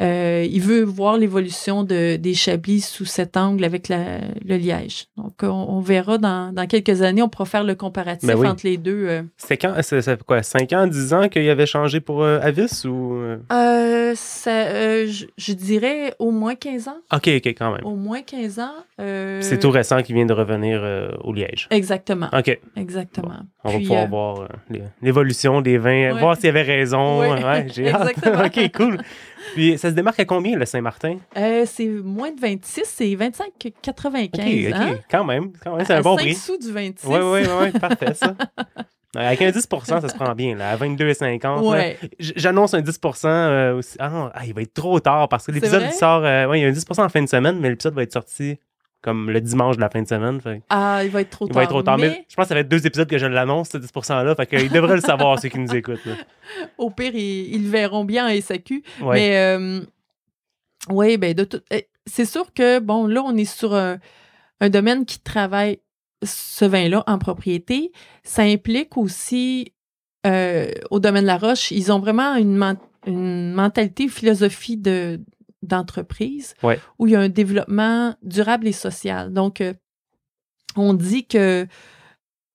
euh, 0.00 0.46
il 0.48 0.60
veut 0.60 0.82
voir 0.84 1.16
l'évolution 1.16 1.82
de, 1.82 2.16
des 2.16 2.34
chablis 2.34 2.80
sous 2.80 3.04
cet 3.04 3.36
angle 3.36 3.64
avec 3.64 3.88
la- 3.88 4.20
le 4.44 4.56
liège. 4.56 5.06
Donc, 5.16 5.32
on, 5.42 5.46
on 5.48 5.80
verra 5.80 6.18
dans, 6.18 6.52
dans 6.52 6.66
quelques 6.66 7.02
années, 7.02 7.22
on 7.22 7.28
pourra 7.28 7.46
faire 7.46 7.64
le 7.64 7.74
comparatif 7.74 8.28
Ben 8.28 8.36
oui. 8.36 8.46
entre 8.46 8.64
les 8.66 8.76
deux. 8.76 9.06
euh. 9.08 9.22
C'était 9.36 9.56
quand? 9.56 9.74
Ça, 9.82 10.00
fait 10.02 10.22
quoi? 10.22 10.42
5 10.42 10.72
ans, 10.72 10.86
10 10.86 11.12
ans 11.14 11.28
qu'il 11.28 11.48
avait 11.50 11.66
changé 11.66 12.00
pour 12.00 12.22
euh, 12.22 12.38
Avis 12.42 12.84
ou. 12.86 13.14
euh? 13.14 14.14
Ça, 14.14 15.04
je, 15.06 15.26
je 15.36 15.52
dirais 15.52 16.14
au 16.18 16.30
moins 16.30 16.54
15 16.54 16.88
ans. 16.88 16.96
Ok, 17.12 17.28
ok, 17.36 17.46
quand 17.48 17.72
même. 17.72 17.84
Au 17.84 17.94
moins 17.96 18.22
15 18.22 18.58
ans. 18.60 18.72
C'est 18.98 19.58
tout 19.60 19.70
récent 19.70 20.02
qu'il 20.02 20.14
vient 20.14 20.26
de 20.26 20.32
revenir 20.32 20.82
au 21.24 21.32
Liège. 21.32 21.68
Exactement. 21.70 22.28
Ok, 22.32 22.58
Exactement. 22.76 23.40
on 23.64 23.70
va 23.70 23.76
Puis, 23.76 23.86
pouvoir 23.86 24.04
euh, 24.04 24.06
voir 24.06 24.48
l'évolution 25.02 25.60
des 25.60 25.78
vins, 25.78 26.12
Ouais. 26.14 26.20
voir 26.20 26.36
s'il 26.36 26.48
avait 26.48 26.62
raison. 26.62 27.20
Ouais, 27.20 27.44
Ouais, 27.44 27.66
j'ai 27.74 27.88
hâte. 27.92 28.14
ok, 28.26 28.70
cool. 28.76 28.98
Puis 29.54 29.78
ça 29.78 29.90
se 29.90 29.94
démarque 29.94 30.20
à 30.20 30.24
combien, 30.24 30.56
le 30.56 30.66
Saint-Martin? 30.66 31.18
euh, 31.36 31.64
c'est 31.66 31.86
moins 31.86 32.30
de 32.32 32.40
26, 32.40 32.82
c'est 32.84 33.04
25,95 33.14 34.24
Ok, 34.26 34.32
ok, 34.34 34.74
hein? 34.74 34.98
quand 35.10 35.24
même. 35.24 35.52
Quand 35.62 35.76
même, 35.76 35.84
c'est 35.86 35.94
un 35.94 36.00
bon 36.00 36.16
5 36.16 36.22
prix. 36.22 36.34
sous 36.34 36.58
du 36.58 36.72
26. 36.72 37.06
Oui, 37.06 37.18
oui, 37.22 37.40
oui, 37.60 37.78
parfait, 37.78 38.14
ça. 38.14 38.34
Avec 39.16 39.40
un 39.40 39.48
10% 39.48 40.00
ça 40.02 40.08
se 40.08 40.14
prend 40.14 40.34
bien. 40.34 40.54
Là. 40.54 40.70
À 40.70 40.76
22,50 40.76 41.42
là. 41.42 41.62
Ouais. 41.62 41.98
J'annonce 42.20 42.74
un 42.74 42.82
10 42.82 43.00
euh, 43.24 43.74
aussi. 43.78 43.96
Ah 43.98 44.10
non, 44.10 44.30
ah, 44.34 44.44
il 44.44 44.52
va 44.52 44.60
être 44.60 44.74
trop 44.74 45.00
tard 45.00 45.28
parce 45.30 45.46
que 45.46 45.52
l'épisode 45.52 45.90
sort. 45.92 46.22
euh, 46.24 46.46
ouais, 46.46 46.60
il 46.60 46.62
y 46.62 46.66
a 46.66 46.68
un 46.68 46.72
10% 46.72 47.02
en 47.04 47.08
fin 47.08 47.22
de 47.22 47.28
semaine, 47.28 47.58
mais 47.58 47.70
l'épisode 47.70 47.94
va 47.94 48.02
être 48.02 48.12
sorti 48.12 48.58
comme 49.02 49.30
le 49.30 49.40
dimanche 49.40 49.76
de 49.76 49.80
la 49.80 49.88
fin 49.90 50.02
de 50.02 50.08
semaine. 50.08 50.40
fait- 50.40 50.62
Ah, 50.70 51.00
il 51.04 51.10
va 51.10 51.20
être 51.20 51.30
trop 51.30 51.46
il 51.46 51.48
tard. 51.50 51.56
va 51.56 51.62
être 51.62 51.68
trop 51.70 51.82
tard. 51.82 51.98
Mais... 51.98 52.08
Mais 52.08 52.26
je 52.28 52.34
pense 52.34 52.44
que 52.44 52.48
ça 52.48 52.54
va 52.54 52.60
être 52.60 52.68
deux 52.68 52.84
épisodes 52.86 53.08
que 53.08 53.18
je 53.18 53.26
l'annonce, 53.26 53.68
ce 53.70 53.78
10% 53.78 54.24
là. 54.24 54.34
Fait 54.34 54.46
qu'ils 54.46 54.70
devraient 54.70 54.96
le 54.96 55.00
savoir, 55.00 55.38
ceux 55.38 55.48
qui 55.48 55.58
nous 55.58 55.74
écoutent. 55.74 56.04
là. 56.04 56.14
au 56.78 56.90
pire, 56.90 57.14
ils, 57.14 57.54
ils 57.54 57.64
le 57.64 57.68
verront 57.70 58.04
bien 58.04 58.26
en 58.28 58.40
SAQ. 58.40 58.82
Ouais. 59.02 59.14
Mais 59.14 59.36
euh, 59.38 59.80
oui, 60.90 61.16
ben 61.16 61.34
de 61.34 61.44
tout. 61.44 61.60
eh, 61.70 61.88
C'est 62.06 62.24
sûr 62.24 62.52
que, 62.52 62.78
bon, 62.80 63.06
là, 63.06 63.22
on 63.24 63.36
est 63.36 63.44
sur 63.44 63.74
un, 63.74 63.98
un 64.60 64.68
domaine 64.70 65.04
qui 65.04 65.20
travaille 65.20 65.78
ce 66.24 66.64
vin-là 66.64 67.04
en 67.06 67.18
propriété. 67.18 67.92
Ça 68.24 68.42
implique 68.42 68.96
aussi, 68.96 69.72
euh, 70.26 70.68
au 70.90 70.98
domaine 70.98 71.22
de 71.22 71.26
la 71.28 71.38
roche, 71.38 71.70
ils 71.70 71.92
ont 71.92 72.00
vraiment 72.00 72.34
une, 72.34 72.60
une 73.06 73.52
mentalité, 73.52 74.02
une 74.04 74.08
philosophie 74.10 74.76
de 74.76 75.20
d'entreprise 75.68 76.54
Ouais. 76.62 76.78
où 76.98 77.06
il 77.06 77.12
y 77.12 77.16
a 77.16 77.20
un 77.20 77.28
développement 77.28 78.14
durable 78.22 78.66
et 78.66 78.72
social. 78.72 79.32
Donc, 79.32 79.60
euh, 79.60 79.72
on 80.76 80.94
dit 80.94 81.26
que 81.26 81.66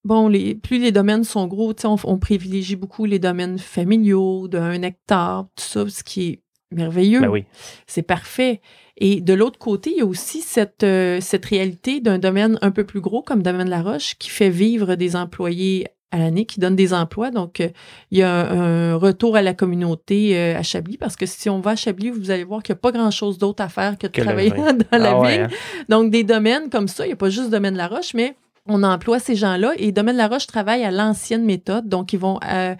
bon, 0.03 0.27
les, 0.27 0.55
plus 0.55 0.79
les 0.79 0.91
domaines 0.91 1.23
sont 1.23 1.47
gros, 1.47 1.73
on, 1.85 1.95
on 2.03 2.17
privilégie 2.17 2.75
beaucoup 2.75 3.05
les 3.05 3.19
domaines 3.19 3.57
familiaux, 3.59 4.47
d'un 4.47 4.81
hectare, 4.81 5.45
tout 5.55 5.63
ça, 5.63 5.87
ce 5.89 6.03
qui 6.03 6.29
est 6.29 6.43
merveilleux. 6.71 7.21
Ben 7.21 7.29
oui. 7.29 7.45
C'est 7.87 8.01
parfait. 8.01 8.61
Et 8.97 9.21
de 9.21 9.33
l'autre 9.33 9.57
côté, 9.59 9.91
il 9.91 9.97
y 9.97 10.01
a 10.01 10.05
aussi 10.05 10.41
cette, 10.41 10.83
euh, 10.83 11.19
cette 11.21 11.45
réalité 11.45 11.99
d'un 11.99 12.19
domaine 12.19 12.59
un 12.61 12.71
peu 12.71 12.83
plus 12.83 13.01
gros 13.01 13.21
comme 13.23 13.41
Domaine 13.41 13.69
La 13.69 13.81
Roche 13.81 14.15
qui 14.19 14.29
fait 14.29 14.49
vivre 14.49 14.95
des 14.95 15.15
employés 15.15 15.87
à 16.13 16.17
l'année, 16.19 16.45
qui 16.45 16.59
donne 16.59 16.75
des 16.75 16.93
emplois. 16.93 17.31
Donc, 17.31 17.59
euh, 17.59 17.69
il 18.11 18.19
y 18.19 18.21
a 18.23 18.31
un, 18.51 18.95
retour 18.95 19.35
à 19.35 19.41
la 19.41 19.53
communauté 19.53 20.37
euh, 20.37 20.57
à 20.57 20.61
Chablis 20.63 20.97
parce 20.97 21.15
que 21.15 21.25
si 21.25 21.49
on 21.49 21.59
va 21.59 21.71
à 21.71 21.75
Chablis, 21.75 22.11
vous 22.11 22.29
allez 22.31 22.43
voir 22.43 22.61
qu'il 22.63 22.73
n'y 22.73 22.77
a 22.77 22.81
pas 22.81 22.91
grand-chose 22.91 23.37
d'autre 23.39 23.63
à 23.63 23.67
faire 23.69 23.97
que 23.97 24.07
de 24.07 24.11
Que 24.11 24.21
travailler 24.21 24.49
dans 24.91 24.97
la 24.97 25.11
Ah 25.11 25.19
ouais, 25.19 25.31
vigne. 25.37 25.41
hein? 25.45 25.83
Donc, 25.89 26.11
des 26.11 26.23
domaines 26.23 26.69
comme 26.69 26.87
ça, 26.87 27.03
il 27.05 27.07
n'y 27.09 27.13
a 27.13 27.17
pas 27.17 27.29
juste 27.29 27.49
Domaine 27.49 27.75
La 27.75 27.87
Roche, 27.87 28.13
mais 28.13 28.35
on 28.67 28.81
emploie 28.83 29.19
ces 29.19 29.35
gens-là 29.35 29.73
et 29.77 29.91
Domaine 29.91 30.15
La 30.15 30.27
Roche 30.29 30.47
travaille 30.47 30.85
à 30.85 30.91
l'ancienne 30.91 31.43
méthode. 31.43 31.89
Donc, 31.89 32.13
ils 32.13 32.19
vont, 32.19 32.39
euh, 32.49 32.75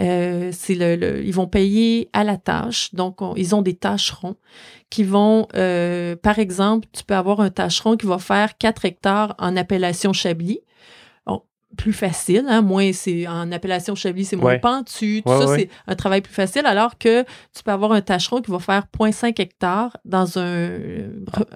euh, 0.00 0.50
c'est 0.52 0.74
le, 0.74 0.96
le- 0.96 1.24
ils 1.26 1.34
vont 1.34 1.46
payer 1.46 2.08
à 2.12 2.24
la 2.24 2.36
tâche. 2.38 2.94
Donc, 2.94 3.20
on- 3.20 3.34
ils 3.36 3.54
ont 3.54 3.60
des 3.62 3.74
tâcherons 3.74 4.36
qui 4.88 5.02
vont, 5.04 5.46
euh, 5.56 6.16
par 6.16 6.38
exemple, 6.38 6.86
tu 6.92 7.02
peux 7.04 7.14
avoir 7.14 7.40
un 7.40 7.50
tâcheron 7.50 7.96
qui 7.96 8.06
va 8.06 8.18
faire 8.18 8.56
4 8.56 8.84
hectares 8.84 9.34
en 9.38 9.56
appellation 9.56 10.12
Chablis. 10.12 10.60
Plus 11.76 11.92
facile, 11.92 12.46
hein, 12.48 12.62
moins 12.62 12.92
c'est 12.92 13.26
en 13.26 13.50
appellation 13.52 13.94
Chablis, 13.94 14.24
c'est 14.26 14.36
moins 14.36 14.52
Ouais. 14.52 14.58
pentu, 14.60 15.22
tout 15.26 15.30
Ouais, 15.32 15.38
ça, 15.40 15.46
ouais. 15.46 15.58
c'est 15.58 15.68
un 15.88 15.94
travail 15.96 16.20
plus 16.22 16.32
facile, 16.32 16.64
alors 16.64 16.96
que 16.96 17.22
tu 17.22 17.62
peux 17.64 17.72
avoir 17.72 17.92
un 17.92 18.00
tâcheron 18.00 18.40
qui 18.40 18.50
va 18.50 18.60
faire 18.60 18.84
0.5 18.96 19.40
hectares 19.40 19.96
dans 20.04 20.38
un 20.38 20.42
euh, 20.46 21.10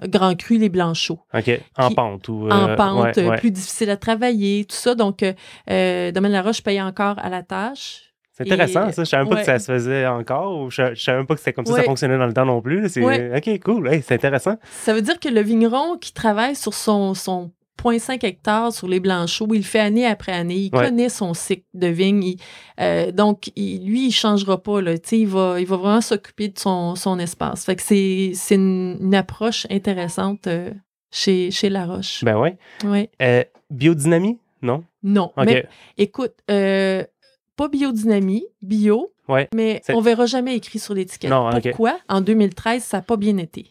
grand 0.07 0.35
cru 0.37 0.57
les 0.57 0.69
Blanchots 0.69 1.19
OK. 1.33 1.61
En 1.77 1.87
Qui- 1.89 1.95
pente 1.95 2.27
ou. 2.27 2.47
en 2.51 2.69
euh, 2.69 2.75
pente, 2.75 3.17
euh, 3.17 3.37
plus 3.37 3.51
difficile 3.51 3.89
à 3.89 3.97
travailler, 3.97 4.65
tout 4.65 4.75
ça. 4.75 4.95
Donc, 4.95 5.23
euh, 5.23 5.33
euh, 5.69 6.11
Domaine 6.11 6.33
Laroche 6.33 6.61
paye 6.61 6.81
encore 6.81 7.17
à 7.19 7.29
la 7.29 7.41
tâche. 7.41 8.03
C'est 8.33 8.43
intéressant, 8.43 8.89
Et- 8.89 8.91
ça. 8.91 9.03
Je 9.03 9.09
savais 9.09 9.23
même 9.23 9.33
pas 9.33 9.39
que 9.39 9.45
ça 9.45 9.59
se 9.59 9.71
faisait 9.71 10.07
encore. 10.07 10.59
Ou 10.61 10.69
je, 10.69 10.93
je 10.93 11.01
savais 11.03 11.17
même 11.19 11.27
pas 11.27 11.33
que 11.35 11.39
c'était 11.39 11.53
comme 11.53 11.65
ça, 11.65 11.75
ça 11.75 11.83
fonctionnait 11.83 12.17
dans 12.17 12.25
le 12.27 12.33
temps 12.33 12.45
non 12.45 12.61
plus. 12.61 12.87
C'est. 12.89 13.01
OK, 13.03 13.59
cool. 13.63 13.87
Hey, 13.87 14.01
c'est 14.05 14.15
intéressant. 14.15 14.55
Ça 14.83 14.93
veut 14.93 15.01
dire 15.01 15.19
que 15.19 15.29
le 15.29 15.41
vigneron 15.41 15.97
qui 15.97 16.13
travaille 16.13 16.55
sur 16.55 16.73
son, 16.73 17.13
son 17.13 17.51
0.5 17.81 18.23
hectares 18.25 18.71
sur 18.73 18.87
les 18.87 18.99
blanchots, 18.99 19.47
il 19.51 19.57
le 19.57 19.63
fait 19.63 19.79
année 19.79 20.05
après 20.05 20.31
année. 20.31 20.69
Il 20.71 20.75
Ouais. 20.75 20.85
connaît 20.85 21.09
son 21.09 21.33
cycle 21.33 21.65
de 21.73 21.87
vigne. 21.87 22.23
Il- 22.23 22.37
euh, 22.79 23.11
donc, 23.11 23.51
il- 23.55 23.85
lui, 23.85 24.07
il 24.07 24.11
changera 24.11 24.61
pas. 24.61 24.81
Là. 24.81 24.97
Tu 24.97 25.09
sais, 25.09 25.19
Il, 25.19 25.27
va, 25.27 25.59
il 25.59 25.65
va 25.65 25.77
vraiment 25.77 26.01
s'occuper 26.01 26.47
de 26.49 26.59
son, 26.59 26.95
son 26.95 27.19
espace. 27.19 27.65
Fait 27.65 27.75
que 27.75 27.81
c'est 27.83 28.31
c'est 28.35 28.55
une, 28.55 28.97
une 29.01 29.15
approche 29.15 29.65
intéressante 29.69 30.47
euh, 30.47 30.71
chez, 31.11 31.51
chez 31.51 31.69
Laroche. 31.69 32.23
Ben 32.23 32.37
ouais. 32.37 32.57
Ouais. 32.83 33.09
Euh, 33.21 33.43
biodynamie? 33.69 34.37
Non? 34.61 34.83
Non. 35.03 35.31
Mais 35.37 35.65
écoute, 35.97 36.33
pas 36.47 37.67
biodynamie, 37.67 38.43
bio, 38.61 39.11
Ouais. 39.27 39.47
mais 39.53 39.81
C'est- 39.83 39.93
on 39.93 40.01
verra 40.01 40.25
jamais 40.25 40.55
écrit 40.55 40.79
sur 40.79 40.93
l'étiquette. 40.93 41.29
Non. 41.29 41.49
Pourquoi? 41.61 41.99
En 42.09 42.21
2013, 42.21 42.83
ça 42.83 42.97
n'a 42.97 43.01
pas 43.03 43.17
bien 43.17 43.37
été. 43.37 43.67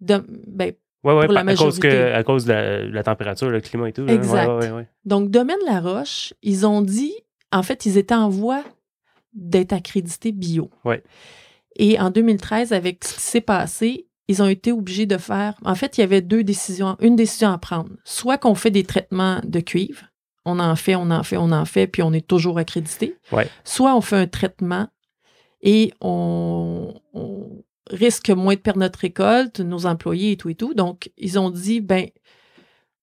De- 0.00 0.24
ben, 0.46 0.72
Pour 1.12 1.32
la 1.32 1.40
à, 1.40 1.54
cause 1.54 1.78
que, 1.78 2.12
à 2.12 2.22
cause 2.22 2.44
de 2.44 2.52
la, 2.52 2.84
la 2.84 3.02
température, 3.02 3.48
le 3.48 3.60
climat 3.60 3.88
et 3.88 3.92
tout. 3.92 4.06
Exact. 4.06 4.48
Ouais, 4.48 4.54
ouais, 4.54 4.70
ouais. 4.70 4.88
donc, 5.04 5.30
Domaine 5.30 5.58
La 5.66 5.80
Roche, 5.80 6.34
ils 6.42 6.66
ont 6.66 6.82
dit, 6.82 7.14
en 7.52 7.62
fait, 7.62 7.86
ils 7.86 7.96
étaient 7.98 8.14
en 8.14 8.28
voie 8.28 8.62
d'être 9.34 9.72
accrédités 9.72 10.32
bio. 10.32 10.70
Ouais. 10.84 11.02
Et 11.76 12.00
en 12.00 12.10
2013, 12.10 12.72
avec 12.72 13.04
ce 13.04 13.14
qui 13.14 13.20
s'est 13.20 13.40
passé, 13.40 14.06
ils 14.28 14.42
ont 14.42 14.48
été 14.48 14.72
obligés 14.72 15.06
de 15.06 15.18
faire. 15.18 15.54
En 15.64 15.74
fait, 15.74 15.98
il 15.98 16.00
y 16.00 16.04
avait 16.04 16.22
deux 16.22 16.42
décisions, 16.42 16.96
une 17.00 17.16
décision 17.16 17.50
à 17.50 17.58
prendre. 17.58 17.90
Soit 18.04 18.38
qu'on 18.38 18.54
fait 18.54 18.70
des 18.70 18.84
traitements 18.84 19.40
de 19.44 19.60
cuivre, 19.60 20.06
on 20.44 20.58
en 20.58 20.76
fait, 20.76 20.96
on 20.96 21.10
en 21.10 21.22
fait, 21.22 21.36
on 21.36 21.52
en 21.52 21.64
fait, 21.64 21.86
puis 21.86 22.02
on 22.02 22.12
est 22.12 22.26
toujours 22.26 22.58
accrédité. 22.58 23.16
Ouais. 23.30 23.48
Soit 23.64 23.94
on 23.94 24.00
fait 24.00 24.16
un 24.16 24.26
traitement 24.26 24.88
et 25.62 25.92
on, 26.00 26.94
on 27.12 27.62
risque 27.90 28.30
moins 28.30 28.54
de 28.54 28.60
perdre 28.60 28.80
notre 28.80 29.00
récolte, 29.00 29.60
nos 29.60 29.86
employés 29.86 30.32
et 30.32 30.36
tout 30.36 30.48
et 30.48 30.54
tout. 30.54 30.74
Donc, 30.74 31.10
ils 31.16 31.38
ont 31.38 31.50
dit, 31.50 31.80
ben, 31.80 32.08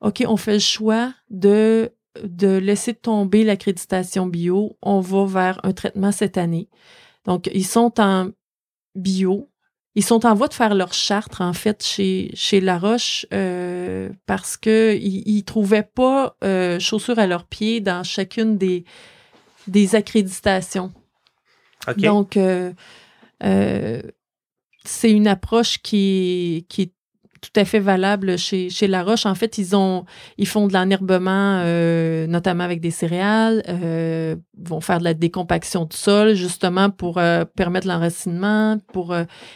OK, 0.02 0.24
on 0.28 0.38
fait 0.38 0.54
le 0.54 0.60
choix 0.60 1.14
de, 1.30 1.92
de 2.24 2.58
laisser 2.58 2.94
tomber 2.94 3.44
l'accréditation 3.44 4.26
bio. 4.28 4.78
On 4.82 5.00
va 5.00 5.26
vers 5.26 5.60
un 5.64 5.72
traitement 5.74 6.12
cette 6.12 6.38
année. 6.38 6.70
Donc, 7.26 7.50
ils 7.54 7.66
sont 7.66 8.00
en 8.00 8.32
bio. 8.96 9.50
Ils 9.96 10.04
sont 10.04 10.26
en 10.26 10.34
voie 10.34 10.48
de 10.48 10.56
faire 10.56 10.74
leur 10.74 10.94
chartre, 10.94 11.42
en 11.42 11.54
fait, 11.54 11.84
chez, 11.84 12.32
chez 12.34 12.60
Laroche, 12.60 13.28
euh, 13.32 14.10
parce 14.26 14.58
qu'ils 14.58 15.36
ne 15.36 15.42
trouvaient 15.42 15.84
pas 15.84 16.36
euh, 16.44 16.80
chaussures 16.80 17.20
à 17.20 17.28
leurs 17.28 17.46
pieds 17.46 17.80
dans 17.80 18.04
chacune 18.04 18.58
des, 18.58 18.86
des 19.68 19.96
accréditations. 19.96 20.92
Donc, 21.98 22.38
euh, 22.38 22.74
c'est 24.86 25.12
une 25.12 25.28
approche 25.28 25.78
qui, 25.80 26.58
est- 26.58 26.68
qui 26.68 26.82
est 26.84 26.92
tout 27.42 27.60
à 27.60 27.66
fait 27.66 27.80
valable 27.80 28.38
chez, 28.38 28.70
chez 28.70 28.88
La 28.88 29.04
Roche. 29.04 29.26
En 29.26 29.36
fait, 29.36 29.58
ils, 29.58 29.76
ont, 29.76 30.06
ils 30.38 30.48
font 30.48 30.66
de 30.68 30.74
l'enherbement, 30.74 31.60
euh, 31.66 32.26
notamment 32.26 32.64
avec 32.64 32.80
des 32.80 32.90
céréales, 32.92 33.64
euh, 33.68 34.38
vont 34.58 34.80
faire 34.80 35.00
de 35.00 35.04
la 35.04 35.14
décompaction 35.14 35.84
du 35.84 35.98
sol, 35.98 36.36
justement 36.36 36.90
pour 36.90 37.18
euh, 37.18 37.44
permettre 37.44 37.86
l'enracinement, 37.88 38.78
pour 38.94 39.14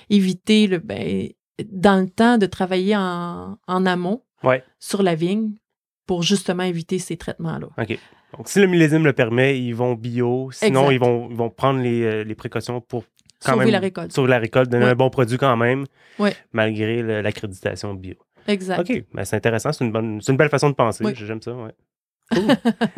éviter, 0.10 0.68
le, 0.68 0.80
ben, 0.80 1.30
dans 1.72 2.02
le 2.02 2.10
temps, 2.10 2.38
de 2.38 2.46
travailler 2.46 2.96
en, 2.98 3.58
en 3.68 3.86
amont 3.86 4.22
Ouais. 4.44 4.64
sur 4.80 5.02
la 5.02 5.16
vigne 5.16 5.52
pour 6.06 6.24
justement 6.24 6.64
éviter 6.64 7.00
ces 7.00 7.16
traitements-là. 7.18 7.68
Donc, 8.38 8.50
si 8.50 8.60
le 8.60 8.68
millésime 8.68 9.06
le 9.06 9.14
permet, 9.14 9.60
ils 9.60 9.74
vont 9.74 9.94
bio. 9.96 10.50
Sinon, 10.52 10.92
ils 10.92 11.00
vont, 11.00 11.30
ils 11.32 11.36
vont 11.38 11.50
prendre 11.50 11.80
les, 11.80 12.24
les 12.26 12.36
précautions 12.36 12.82
pour 12.82 13.04
quand 13.44 13.54
Sauver 13.54 13.66
même 13.66 13.74
la 13.74 13.80
récolte. 13.80 14.12
sauver 14.12 14.30
la 14.30 14.40
récolte, 14.40 14.70
donner 14.70 14.86
Ouais. 14.86 14.92
un 14.92 14.96
bon 14.96 15.10
produit 15.10 15.38
quand 15.38 15.56
même, 15.58 15.86
Ouais. 16.20 16.34
malgré 16.54 17.02
l'accréditation 17.22 17.94
bio. 17.94 18.16
Exact. 18.48 18.80
OK, 18.80 19.04
ben, 19.14 19.26
c'est 19.26 19.36
intéressant. 19.36 19.72
C'est 19.74 19.84
une, 19.86 19.92
bonne, 19.92 20.20
une 20.28 20.38
belle 20.38 20.50
façon 20.50 20.70
de 20.70 20.76
penser. 20.76 21.04
Oui. 21.06 21.14
J'aime 21.16 21.42
ça, 21.42 21.54
ouais. 21.54 21.72
Cool. 22.36 22.44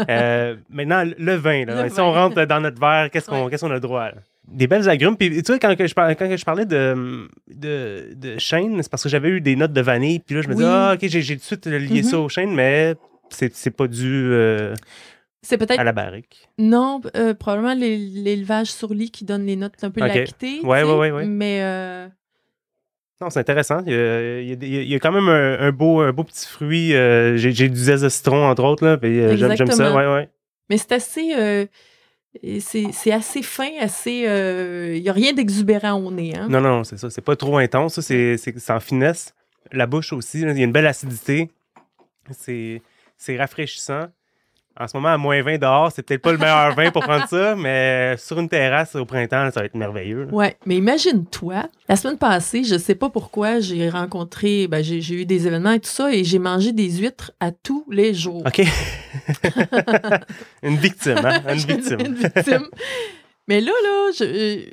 Euh, 0.09 0.55
maintenant, 0.69 1.03
le 1.17 1.35
vin. 1.35 1.65
Là. 1.65 1.83
Le 1.83 1.89
si 1.89 1.97
vin. 1.97 2.03
on 2.03 2.11
rentre 2.13 2.43
dans 2.45 2.59
notre 2.61 2.79
verre, 2.79 3.09
qu'est-ce 3.11 3.29
qu'on 3.29 3.45
Ouais. 3.45 3.57
qu'on 3.57 3.69
a 3.71 3.79
droit? 3.79 4.05
là? 4.05 4.15
Des 4.47 4.65
belles 4.65 4.89
agrumes. 4.89 5.15
Puis, 5.17 5.29
tu 5.43 5.53
sais, 5.53 5.59
quand, 5.59 5.75
que 5.75 5.85
je, 5.85 5.93
par- 5.93 6.09
quand 6.15 6.27
que 6.27 6.35
je 6.37 6.43
parlais 6.45 6.65
de, 6.65 7.27
de, 7.47 8.13
de 8.15 8.39
chêne, 8.39 8.81
c'est 8.81 8.89
parce 8.89 9.03
que 9.03 9.09
j'avais 9.09 9.29
eu 9.29 9.41
des 9.41 9.55
notes 9.55 9.73
de 9.73 9.81
vanille. 9.81 10.17
Puis 10.19 10.35
là, 10.35 10.41
je 10.41 10.47
me 10.47 10.53
Oui. 10.53 10.57
disais, 10.63 10.69
ah, 10.71 10.93
OK, 10.95 11.07
j'ai 11.07 11.21
tout 11.35 11.39
de 11.41 11.45
suite 11.45 11.65
lié 11.67 12.01
Mhm. 12.01 12.09
ça 12.09 12.19
au 12.19 12.27
chêne, 12.29 12.53
mais 12.55 12.95
c'est 13.29 13.69
pas 13.69 13.87
dû 13.87 14.29
euh, 14.31 14.73
C'est 15.41 15.57
peut-être 15.57 15.79
à 15.79 15.83
la 15.85 15.93
barrique. 15.93 16.49
Non, 16.57 16.99
euh, 17.15 17.33
probablement 17.33 17.73
l'é- 17.73 17.97
l'élevage 17.97 18.67
sur 18.71 18.93
lit 18.93 19.09
qui 19.09 19.23
donne 19.23 19.45
les 19.45 19.55
notes 19.55 19.81
un 19.83 19.89
peu 19.91 20.01
Ok. 20.01 20.07
lactées. 20.13 20.59
Ouais, 20.63 20.83
ouais, 20.83 21.11
ouais. 21.11 21.25
Mais 21.25 21.61
euh, 21.61 22.07
Non, 23.21 23.29
c'est 23.29 23.39
intéressant. 23.39 23.81
Il 23.85 23.91
y 23.93 23.95
a, 23.95 24.41
il 24.41 24.49
y 24.49 24.51
a 24.51 24.55
des- 24.55 24.67
il 24.67 24.87
y 24.89 24.95
a 24.95 24.99
quand 24.99 25.11
même 25.13 25.27
un, 25.29 25.59
un 25.59 25.71
beau, 25.71 26.01
un 26.01 26.11
beau 26.11 26.23
petit 26.23 26.45
fruit. 26.45 26.93
euh, 26.93 27.37
j'ai 27.37 27.69
du 27.69 27.75
zeste 27.79 28.03
de 28.03 28.09
citron, 28.09 28.45
entre 28.47 28.63
autres. 28.63 28.85
Là, 28.85 28.97
J'aime 29.35 29.71
ça. 29.71 29.93
Ouais, 29.95 30.05
ouais. 30.13 30.29
mais 30.69 30.77
c'est 30.77 30.91
assez. 30.93 31.67
c'est 32.59 33.11
assez 33.11 33.41
fin, 33.41 33.69
assez. 33.79 34.23
Il 34.95 35.01
n'y 35.01 35.09
a 35.09 35.13
rien 35.13 35.33
d'exubérant 35.33 35.93
au 35.99 36.11
nez. 36.11 36.33
Hein? 36.37 36.47
Non, 36.49 36.61
non, 36.61 36.83
c'est 36.83 36.97
ça. 36.97 37.09
C'est 37.09 37.21
pas 37.23 37.35
trop 37.35 37.57
intense. 37.57 37.99
C'est 38.01 38.37
en 38.69 38.79
finesse. 38.79 39.33
La 39.71 39.85
bouche 39.85 40.13
aussi, 40.13 40.41
là, 40.45 40.51
il 40.51 40.57
y 40.57 40.61
a 40.61 40.65
une 40.65 40.71
belle 40.71 40.87
acidité. 40.87 41.49
C'est 42.31 42.81
c'est 43.17 43.37
rafraîchissant. 43.37 44.07
En 44.79 44.87
ce 44.87 44.95
moment, 44.95 45.09
à 45.09 45.17
moins 45.17 45.41
20 45.41 45.57
dehors, 45.57 45.91
c'est 45.91 46.03
peut-être 46.03 46.21
pas 46.21 46.31
le 46.31 46.37
meilleur 46.37 46.73
vin 46.73 46.89
pour 46.89 47.03
prendre 47.03 47.27
ça, 47.27 47.53
mais 47.57 48.15
sur 48.17 48.39
une 48.39 48.47
terrasse 48.47 48.95
au 48.95 49.03
printemps, 49.05 49.43
là, 49.43 49.51
ça 49.51 49.59
va 49.59 49.65
être 49.65 49.75
merveilleux. 49.75 50.23
là. 50.23 50.33
Ouais, 50.33 50.55
mais 50.65 50.77
imagine-toi, 50.77 51.63
la 51.89 51.95
semaine 51.97 52.17
passée, 52.17 52.63
je 52.63 52.77
sais 52.77 52.95
pas 52.95 53.09
pourquoi, 53.09 53.59
j'ai 53.59 53.89
rencontré, 53.89 54.67
ben, 54.67 54.81
j'ai 54.81 55.13
eu 55.13 55.25
des 55.25 55.47
événements 55.47 55.73
et 55.73 55.79
tout 55.81 55.89
ça, 55.89 56.13
et 56.13 56.23
j'ai 56.23 56.39
mangé 56.39 56.71
des 56.71 56.89
huîtres 56.91 57.31
à 57.41 57.51
tous 57.51 57.85
les 57.91 58.13
jours. 58.13 58.43
OK. 58.45 58.61
une 60.63 60.77
victime, 60.77 61.17
hein? 61.23 61.41
Une 61.49 61.57
victime. 61.59 61.99
une 61.99 62.15
victime. 62.15 62.67
Mais 63.47 63.59
là, 63.59 63.71
là, 63.83 64.11
je, 64.17 64.69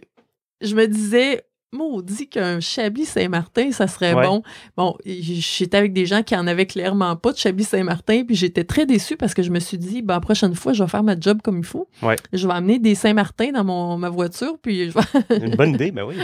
je 0.61 0.75
me 0.75 0.87
disais, 0.87 1.43
maudit 1.77 2.29
qu'un 2.29 2.61
Chablis 2.61 3.05
Saint-Martin, 3.05 3.71
ça 3.73 3.87
serait 3.87 4.15
Ouais. 4.15 4.27
bon. 4.27 4.43
Bon, 4.77 4.97
j'étais 5.05 5.77
avec 5.77 5.93
des 5.93 6.07
gens 6.07 6.23
qui 6.23 6.35
en 6.37 6.47
avaient 6.47 6.67
clairement 6.67 7.17
pas 7.17 7.33
de 7.33 7.37
Chablis 7.37 7.65
Saint-Martin, 7.65 8.23
puis 8.27 8.35
j'étais 8.37 8.65
très 8.65 8.87
déçue 8.87 9.17
parce 9.17 9.35
que 9.35 9.43
je 9.43 9.51
me 9.51 9.61
suis 9.61 9.79
dit, 9.79 10.03
ben, 10.03 10.15
la 10.15 10.21
prochaine 10.21 10.55
fois, 10.55 10.73
je 10.73 10.83
vais 10.83 10.89
faire 10.89 11.03
ma 11.03 11.19
job 11.19 11.41
comme 11.43 11.59
il 11.59 11.65
faut. 11.65 11.89
Ouais. 12.03 12.17
Je 12.33 12.47
vais 12.47 12.55
amener 12.55 12.79
des 12.79 12.95
Saint-Martin 12.95 13.53
dans 13.53 13.65
mon, 13.65 13.97
ma 13.99 14.09
voiture, 14.09 14.55
puis 14.61 14.91
je 14.91 14.95
vais... 14.95 15.41
Une 15.47 15.55
bonne 15.57 15.75
idée, 15.75 15.91
ben 15.91 16.05
oui. 16.05 16.17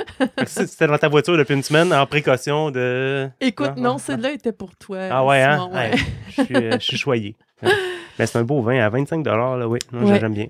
C'était 0.46 0.86
dans 0.86 0.98
ta 0.98 1.08
voiture 1.08 1.36
depuis 1.36 1.54
une 1.54 1.62
semaine, 1.62 1.92
en 1.92 2.06
précaution 2.06 2.70
de. 2.70 3.28
Écoute, 3.40 3.76
Non, 3.76 3.98
celle-là 3.98 4.32
était 4.32 4.52
pour 4.52 4.74
toi. 4.76 4.98
Ah 5.10 5.24
ouais, 5.24 5.42
hein? 5.42 5.58
Simon, 5.58 5.74
ouais. 5.74 5.90
Hey, 5.90 5.98
je, 6.28 6.42
suis, 6.42 6.56
euh, 6.56 6.72
je 6.72 6.84
suis 6.84 6.96
choyé. 6.98 7.36
Mais 8.18 8.26
c'est 8.26 8.38
un 8.38 8.44
beau 8.44 8.60
vin 8.62 8.78
à 8.84 8.88
25 8.88 9.24
là, 9.26 9.68
oui. 9.68 9.78
J'aime 9.92 10.34
bien. 10.34 10.46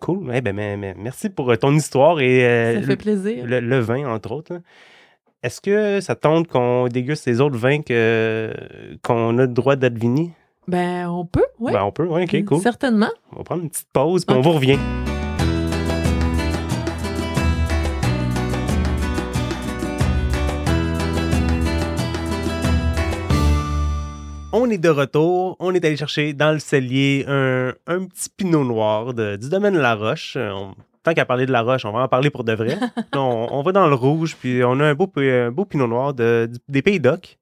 Cool. 0.00 0.30
Eh 0.34 0.40
ben, 0.40 0.54
mais- 0.54 0.76
mais 0.76 0.94
merci 0.96 1.28
pour 1.28 1.50
euh, 1.50 1.56
ton 1.56 1.74
histoire 1.74 2.20
et 2.20 2.44
euh, 2.46 2.80
Ça 2.80 2.86
fait 2.86 2.96
plaisir. 2.96 3.44
le, 3.46 3.60
le 3.60 3.78
vin, 3.80 4.06
entre 4.08 4.32
autres. 4.32 4.54
là. 4.54 4.60
Est-ce 5.42 5.60
que 5.60 6.00
ça 6.00 6.14
tente 6.16 6.48
qu'on 6.48 6.88
déguste 6.88 7.26
les 7.26 7.40
autres 7.40 7.56
vins 7.56 7.80
que, 7.82 8.52
qu'on 9.02 9.38
a 9.38 9.42
le 9.42 9.48
droit 9.48 9.76
d'Advini? 9.76 10.32
Ben, 10.66 11.08
on 11.08 11.24
peut, 11.24 11.44
oui. 11.60 11.72
Ben, 11.72 11.82
on 11.84 11.92
peut, 11.92 12.06
ouais, 12.06 12.24
ok, 12.24 12.44
cool. 12.44 12.60
Certainement. 12.60 13.10
On 13.32 13.38
va 13.38 13.44
prendre 13.44 13.62
une 13.62 13.70
petite 13.70 13.88
pause, 13.92 14.24
puis 14.24 14.36
on 14.36 14.40
vous 14.40 14.52
revient. 14.52 14.78
On 24.68 24.70
est 24.70 24.76
de 24.76 24.90
retour. 24.90 25.56
On 25.60 25.72
est 25.74 25.82
allé 25.82 25.96
chercher 25.96 26.34
dans 26.34 26.52
le 26.52 26.58
cellier 26.58 27.24
un, 27.26 27.72
un 27.86 28.04
petit 28.04 28.28
pinot 28.28 28.64
noir 28.64 29.14
de- 29.14 29.36
du 29.36 29.48
domaine 29.48 29.72
de 29.72 29.78
la 29.78 29.94
Roche. 29.94 30.34
Euh, 30.36 30.50
on- 30.52 30.74
tant 31.02 31.14
qu'à 31.14 31.24
parler 31.24 31.46
de 31.46 31.52
la 31.52 31.62
Roche, 31.62 31.86
on 31.86 31.90
va 31.92 32.00
en 32.00 32.08
parler 32.08 32.28
pour 32.28 32.44
de 32.44 32.52
vrai. 32.52 32.76
On, 33.14 33.48
on 33.50 33.62
va 33.62 33.72
dans 33.72 33.88
le 33.88 33.94
rouge, 33.94 34.36
puis 34.38 34.62
on 34.62 34.78
a 34.80 34.84
un 34.84 34.94
beau, 34.94 35.06
pi- 35.06 35.20
un 35.26 35.50
beau 35.50 35.64
pinot 35.64 35.86
noir 35.86 36.12
de- 36.12 36.50
des 36.68 36.82
Pays 36.82 37.00
d'Oc. 37.00 37.38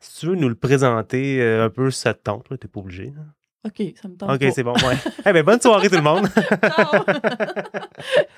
Si 0.00 0.20
tu 0.20 0.26
veux 0.26 0.34
nous 0.34 0.50
le 0.50 0.54
présenter 0.54 1.40
euh, 1.40 1.64
un 1.64 1.70
peu, 1.70 1.90
ça 1.90 2.12
te 2.12 2.22
tente. 2.22 2.44
T'es 2.60 2.68
pas 2.68 2.80
obligé. 2.80 3.06
là. 3.06 3.22
OK, 3.66 3.94
ça 4.00 4.06
me 4.08 4.14
tente 4.16 4.30
Ok, 4.30 4.52
c'est 4.54 4.62
bon. 4.62 4.74
Ouais. 4.74 4.96
Eh 5.24 5.32
ben, 5.32 5.42
bonne 5.42 5.60
soirée 5.60 5.88
tout 5.88 5.96
le 5.96 6.02
monde. 6.02 6.28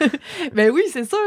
Ben 0.54 0.70
oui, 0.70 0.82
c'est 0.92 1.04
sûr. 1.08 1.18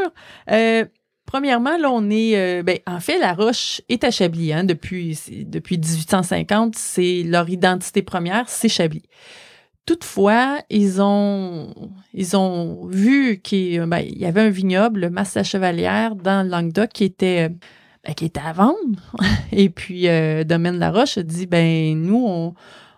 Euh, 0.49 0.85
premièrement, 1.31 1.77
là, 1.77 1.89
on 1.89 2.09
est. 2.09 2.35
euh, 2.35 2.61
ben, 2.61 2.79
en 2.85 2.99
fait, 2.99 3.17
la 3.17 3.33
roche 3.33 3.81
est 3.87 4.03
à 4.03 4.11
Chablis. 4.11 4.51
hein, 4.51 4.65
depuis, 4.65 5.15
c'est- 5.15 5.45
depuis 5.45 5.77
1850, 5.77 6.75
c'est 6.75 7.23
leur 7.23 7.49
identité 7.49 8.01
première, 8.01 8.49
c'est 8.49 8.67
Chablis. 8.67 9.03
Toutefois, 9.85 10.59
ils 10.69 11.01
ont, 11.01 11.73
ils 12.13 12.35
ont 12.35 12.85
vu 12.87 13.39
qu'il 13.41 13.79
ben, 13.85 14.01
y 14.05 14.25
avait 14.25 14.41
un 14.41 14.49
vignoble, 14.49 14.99
le 14.99 15.09
Mas 15.09 15.33
la 15.35 15.43
Chevalière, 15.43 16.15
dans 16.15 16.43
le 16.43 16.49
Languedoc, 16.49 16.89
qui 16.93 17.05
était, 17.05 17.49
euh, 17.49 17.53
ben, 18.05 18.13
qui 18.13 18.25
était 18.25 18.41
à 18.45 18.51
vendre. 18.51 18.75
Et 19.53 19.69
puis, 19.69 20.07
euh, 20.09 20.43
Domaine 20.43 20.79
La 20.79 20.91
Roche 20.91 21.17
a 21.17 21.23
dit 21.23 21.47
ben 21.47 21.97
nous, 21.97 22.23
on, 22.27 22.53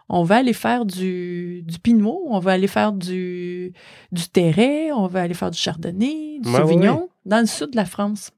on 0.10 0.24
va 0.24 0.38
aller 0.38 0.54
faire 0.54 0.86
du, 0.86 1.62
du 1.68 1.78
pinot, 1.80 2.22
on 2.28 2.40
va 2.40 2.54
aller 2.54 2.68
faire 2.68 2.92
du, 2.94 3.74
du 4.12 4.28
terret, 4.28 4.92
on 4.92 5.06
va 5.08 5.22
aller 5.22 5.34
faire 5.36 5.52
du 5.52 5.58
chardonnay, 5.60 6.40
du 6.42 6.50
sauvignon, 6.68 7.10
dans 7.26 7.40
le 7.40 7.46
sud 7.46 7.72
de 7.72 7.76
la 7.76 7.86
France. 7.86 8.32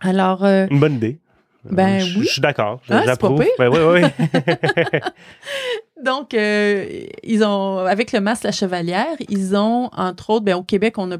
Alors, 0.00 0.44
euh, 0.44 0.66
Une 0.70 0.80
bonne 0.80 0.94
idée. 0.94 1.18
Ben 1.64 2.00
je, 2.00 2.18
oui. 2.18 2.26
Je 2.26 2.32
suis 2.32 2.40
d'accord. 2.40 2.80
Hein, 2.88 3.02
J'approuve. 3.06 3.44
Ben 3.58 3.68
oui, 3.68 4.02
oui. 4.02 4.28
donc, 6.04 6.34
euh, 6.34 7.04
ils 7.22 7.44
ont, 7.44 7.78
avec 7.78 8.12
le 8.12 8.20
Mas 8.20 8.42
La 8.42 8.50
Chevalière, 8.50 9.16
ils 9.28 9.54
ont, 9.54 9.88
entre 9.92 10.30
autres, 10.30 10.44
ben, 10.44 10.56
au 10.56 10.64
Québec, 10.64 10.98
on 10.98 11.12
a, 11.12 11.18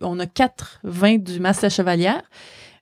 on 0.00 0.20
a 0.20 0.26
quatre 0.26 0.78
vins 0.84 1.18
du 1.18 1.40
Mas 1.40 1.60
La 1.62 1.70
Chevalière. 1.70 2.22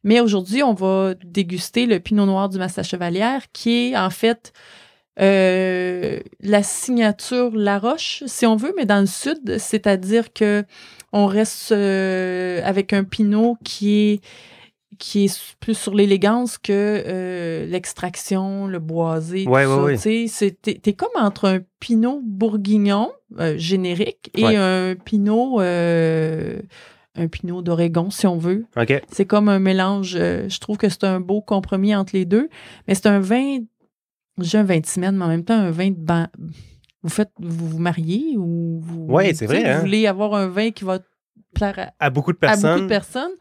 Mais 0.05 0.21
aujourd'hui, 0.21 0.63
on 0.63 0.75
va 0.75 1.15
déguster 1.25 1.87
le 1.87 1.99
Pinot 1.99 2.27
Noir 2.27 2.49
du 2.49 2.59
Mas 2.59 2.77
La 2.77 2.83
Chevalière, 2.83 3.51
qui 3.53 3.91
est 3.91 3.97
en 3.97 4.11
fait 4.11 4.53
euh, 5.21 6.21
la 6.41 6.63
signature 6.63 7.51
La 7.55 7.79
Roche, 7.79 8.23
si 8.27 8.47
on 8.47 8.57
veut, 8.57 8.73
mais 8.77 8.87
dans 8.87 9.01
le 9.01 9.07
sud, 9.07 9.59
c'est-à-dire 9.59 10.33
que 10.33 10.65
on 11.13 11.27
reste 11.27 11.73
euh, 11.73 12.61
avec 12.65 12.93
un 12.93 13.05
Pinot 13.05 13.57
qui 13.65 13.95
est 13.99 14.21
qui 14.99 15.25
est 15.25 15.55
plus 15.61 15.79
sur 15.79 15.95
l'élégance 15.95 16.59
que 16.59 16.73
euh, 16.73 17.65
l'extraction, 17.67 18.67
le 18.67 18.81
boisé, 18.81 19.47
Ouais, 19.47 19.65
tout 19.65 19.71
ouais, 19.71 19.97
ça. 19.97 20.09
ouais. 20.11 20.27
C'est- 20.29 20.61
T'es 20.61 20.75
t'es 20.75 20.93
comme 20.93 21.09
entre 21.15 21.47
un 21.49 21.61
Pinot 21.79 22.21
bourguignon 22.25 23.11
euh, 23.39 23.57
générique 23.57 24.31
et 24.37 24.57
un 24.57 24.95
Pinot 24.97 25.61
euh, 25.61 26.61
un 27.17 27.29
Pinot 27.29 27.63
d'Oregon, 27.63 28.11
si 28.11 28.27
on 28.27 28.37
veut. 28.37 28.67
OK. 28.77 29.01
C'est 29.11 29.25
comme 29.27 29.49
un 29.49 29.59
mélange. 29.59 30.13
je 30.19 30.59
trouve 30.61 30.77
que 30.77 30.89
c'est 30.89 31.05
un 31.05 31.21
beau 31.21 31.41
compromis 31.41 31.95
entre 31.95 32.15
les 32.15 32.25
deux. 32.25 32.49
Mais 32.87 32.95
c'est 32.95 33.07
un 33.07 33.21
vin, 33.21 33.59
j'ai 34.39 34.59
un 34.59 34.65
vin 34.65 34.79
de 34.81 34.87
semaine, 34.87 35.17
mais 35.17 35.25
en 35.25 35.29
même 35.29 35.45
temps, 35.45 35.55
un 35.59 35.71
vin 35.71 35.91
de 35.91 35.97
ban- 35.99 36.29
Vous 37.03 37.09
faites, 37.09 37.31
vous 37.39 37.69
vous 37.69 37.79
mariez 37.79 38.37
ou 38.37 38.81
vous. 38.83 39.07
Ouais, 39.09 39.27
c'est 39.35 39.47
tu 39.47 39.53
sais, 39.55 39.61
vrai, 39.61 39.65
hein. 39.65 39.75
Vous 39.77 39.81
voulez 39.83 40.07
avoir 40.07 40.35
un 40.35 40.49
vin 40.49 40.71
qui 40.71 40.85
va 40.85 40.99
plaire 41.55 41.79
à, 41.99 42.07
À 42.07 42.11
beaucoup 42.11 42.33
de 42.33 42.37
à 42.39 42.41
personnes. 42.41 42.71
beaucoup 42.73 42.83
de 42.83 42.89
personnes. 42.89 43.33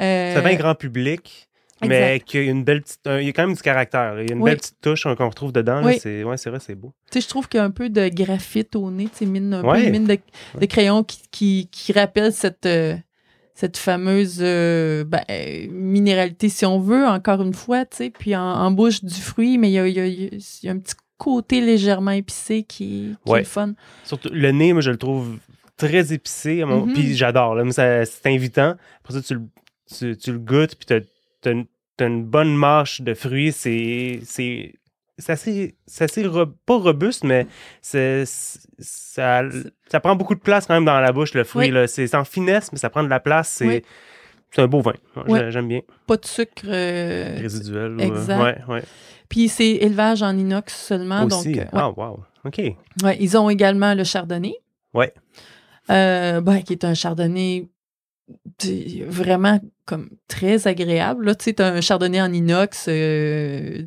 Euh, 0.00 0.32
C'est 0.32 0.38
un 0.38 0.40
vin 0.42 0.54
grand 0.54 0.74
public, 0.74 1.48
mais 1.86 2.20
qui 2.24 2.38
a 2.38 2.42
une 2.42 2.64
belle 2.64 2.80
petite. 2.82 3.06
un- 3.06 3.20
il 3.20 3.26
y 3.26 3.28
a 3.28 3.32
quand 3.32 3.46
même 3.46 3.54
du 3.56 3.60
caractère. 3.62 4.20
Il 4.20 4.28
y 4.28 4.32
a 4.32 4.34
une 4.34 4.40
Oui. 4.42 4.50
belle 4.50 4.58
petite 4.58 4.80
touche 4.80 5.04
hein, 5.06 5.14
qu'on 5.14 5.28
retrouve 5.28 5.52
dedans. 5.52 5.82
Oui. 5.84 5.98
C'est 6.00 6.24
ouais, 6.24 6.36
vrai, 6.46 6.58
c'est 6.60 6.74
beau. 6.74 6.92
Tu 7.10 7.18
sais, 7.18 7.20
je 7.20 7.28
trouve 7.28 7.48
qu'il 7.48 7.58
y 7.58 7.60
a 7.60 7.64
un 7.64 7.70
peu 7.70 7.90
de 7.90 8.08
graphite 8.08 8.74
au 8.76 8.90
nez, 8.90 9.08
tu 9.16 9.26
mine, 9.26 9.52
un 9.54 9.60
peu 9.62 9.68
Ouais. 9.68 9.84
une 9.84 9.90
mine 9.92 10.06
de, 10.06 10.18
de 10.58 10.66
crayon 10.66 11.04
qui, 11.04 11.20
qui, 11.30 11.68
qui 11.70 11.92
rappelle 11.92 12.32
cette, 12.32 12.64
euh, 12.66 12.96
cette 13.54 13.76
fameuse 13.76 14.38
euh, 14.40 15.04
ben, 15.04 15.20
euh, 15.30 15.66
minéralité, 15.70 16.48
si 16.48 16.64
on 16.64 16.80
veut, 16.80 17.06
encore 17.06 17.42
une 17.42 17.52
fois, 17.54 17.84
tu 17.84 17.96
sais, 17.98 18.10
puis 18.10 18.34
en, 18.34 18.40
en 18.42 18.70
bouche 18.70 19.04
du 19.04 19.20
fruit, 19.20 19.58
mais 19.58 19.68
il 19.68 19.72
y 19.74 19.78
a, 19.78 19.86
il 19.86 19.94
y 19.96 20.00
a- 20.00 20.06
il 20.06 20.40
y 20.62 20.68
a 20.68 20.72
un 20.72 20.78
petit 20.78 20.94
côté 21.24 21.60
légèrement 21.60 22.10
épicé 22.10 22.62
qui, 22.64 23.14
qui 23.24 23.30
Ouais. 23.30 23.38
est 23.40 23.42
le 23.42 23.48
fun. 23.48 23.74
Surtout 24.04 24.28
le 24.32 24.50
nez, 24.50 24.72
moi, 24.72 24.82
je 24.82 24.90
le 24.90 24.96
trouve 24.96 25.38
très 25.76 26.12
épicé. 26.12 26.64
mon- 26.64 26.86
Mhm. 26.86 26.92
Puis 26.94 27.14
j'adore. 27.16 27.56
C'est 27.70 28.26
invitant. 28.26 28.74
Après 29.00 29.14
ça, 29.14 29.22
tu, 29.22 29.34
le- 29.34 29.48
tu, 29.96 30.16
tu 30.16 30.32
le 30.32 30.38
goûtes, 30.38 30.74
puis 30.76 30.86
tu 30.86 31.48
as, 31.48 32.04
une 32.06 32.24
bonne 32.24 32.54
mâche 32.54 33.00
de 33.00 33.14
fruits. 33.14 33.52
C'est. 33.52 34.20
c'est- 34.24 34.72
assez, 35.28 35.76
assez 36.00 36.26
ro- 36.26 36.46
pas 36.66 36.76
robuste, 36.78 37.22
mais 37.22 37.46
c'est, 37.80 38.24
ça, 38.26 39.42
ça 39.88 40.00
prend 40.00 40.16
beaucoup 40.16 40.34
de 40.34 40.40
place 40.40 40.66
quand 40.66 40.74
même 40.74 40.84
dans 40.84 40.98
la 40.98 41.12
bouche, 41.12 41.34
le 41.34 41.44
fruit. 41.44 41.70
Oui. 41.72 41.84
C'est 41.86 42.12
en 42.16 42.24
finesse, 42.24 42.72
mais 42.72 42.78
ça 42.78 42.90
prend 42.90 43.04
de 43.04 43.08
la 43.08 43.20
place. 43.20 43.48
C'est, 43.48 43.66
Oui. 43.66 43.82
un 44.56 44.66
beau 44.66 44.80
vin. 44.80 44.94
Oui. 45.28 45.38
J'aime 45.50 45.68
bien. 45.68 45.80
Pas 46.08 46.16
de 46.16 46.26
sucre. 46.26 46.64
euh, 46.66 47.36
Résiduel. 47.40 47.96
euh, 48.00 48.04
exact. 48.04 48.42
ouais, 48.42 48.56
ouais. 48.74 48.82
Puis 49.32 49.48
c'est 49.48 49.76
élevage 49.76 50.22
en 50.22 50.36
inox 50.36 50.74
seulement. 50.76 51.24
Aussi. 51.24 51.52
Donc, 51.52 51.56
euh, 51.56 51.60
ouais. 51.62 51.68
Ah, 51.72 51.88
wow. 51.88 52.20
OK. 52.44 52.60
Ouais, 53.02 53.16
ils 53.18 53.34
ont 53.38 53.48
également 53.48 53.94
le 53.94 54.04
chardonnay. 54.04 54.56
Ouais. 54.92 55.14
Euh, 55.88 56.42
ben, 56.42 56.60
qui 56.60 56.74
est 56.74 56.84
un 56.84 56.92
chardonnay 56.92 57.66
vraiment 59.06 59.58
comme 59.86 60.10
très 60.28 60.66
agréable. 60.66 61.24
Là, 61.24 61.34
tu 61.34 61.44
sais, 61.44 61.62
un 61.62 61.80
chardonnay 61.80 62.20
en 62.20 62.30
inox, 62.30 62.84
euh, 62.88 63.86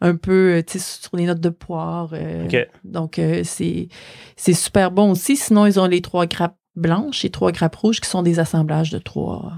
un 0.00 0.16
peu 0.16 0.60
sur 0.66 1.16
les 1.16 1.26
notes 1.26 1.38
de 1.40 1.50
poire. 1.50 2.10
euh, 2.12 2.46
OK. 2.46 2.56
Donc, 2.82 3.20
c'est 3.44 3.86
c'est 4.34 4.54
super 4.54 4.90
bon 4.90 5.12
aussi. 5.12 5.36
Sinon, 5.36 5.66
ils 5.66 5.78
ont 5.78 5.86
les 5.86 6.02
trois 6.02 6.26
grappes 6.26 6.58
blanches 6.74 7.24
et 7.24 7.30
trois 7.30 7.52
grappes 7.52 7.76
rouges 7.76 8.00
qui 8.00 8.08
sont 8.08 8.24
des 8.24 8.40
assemblages 8.40 8.90
de 8.90 8.98
trois, 8.98 9.52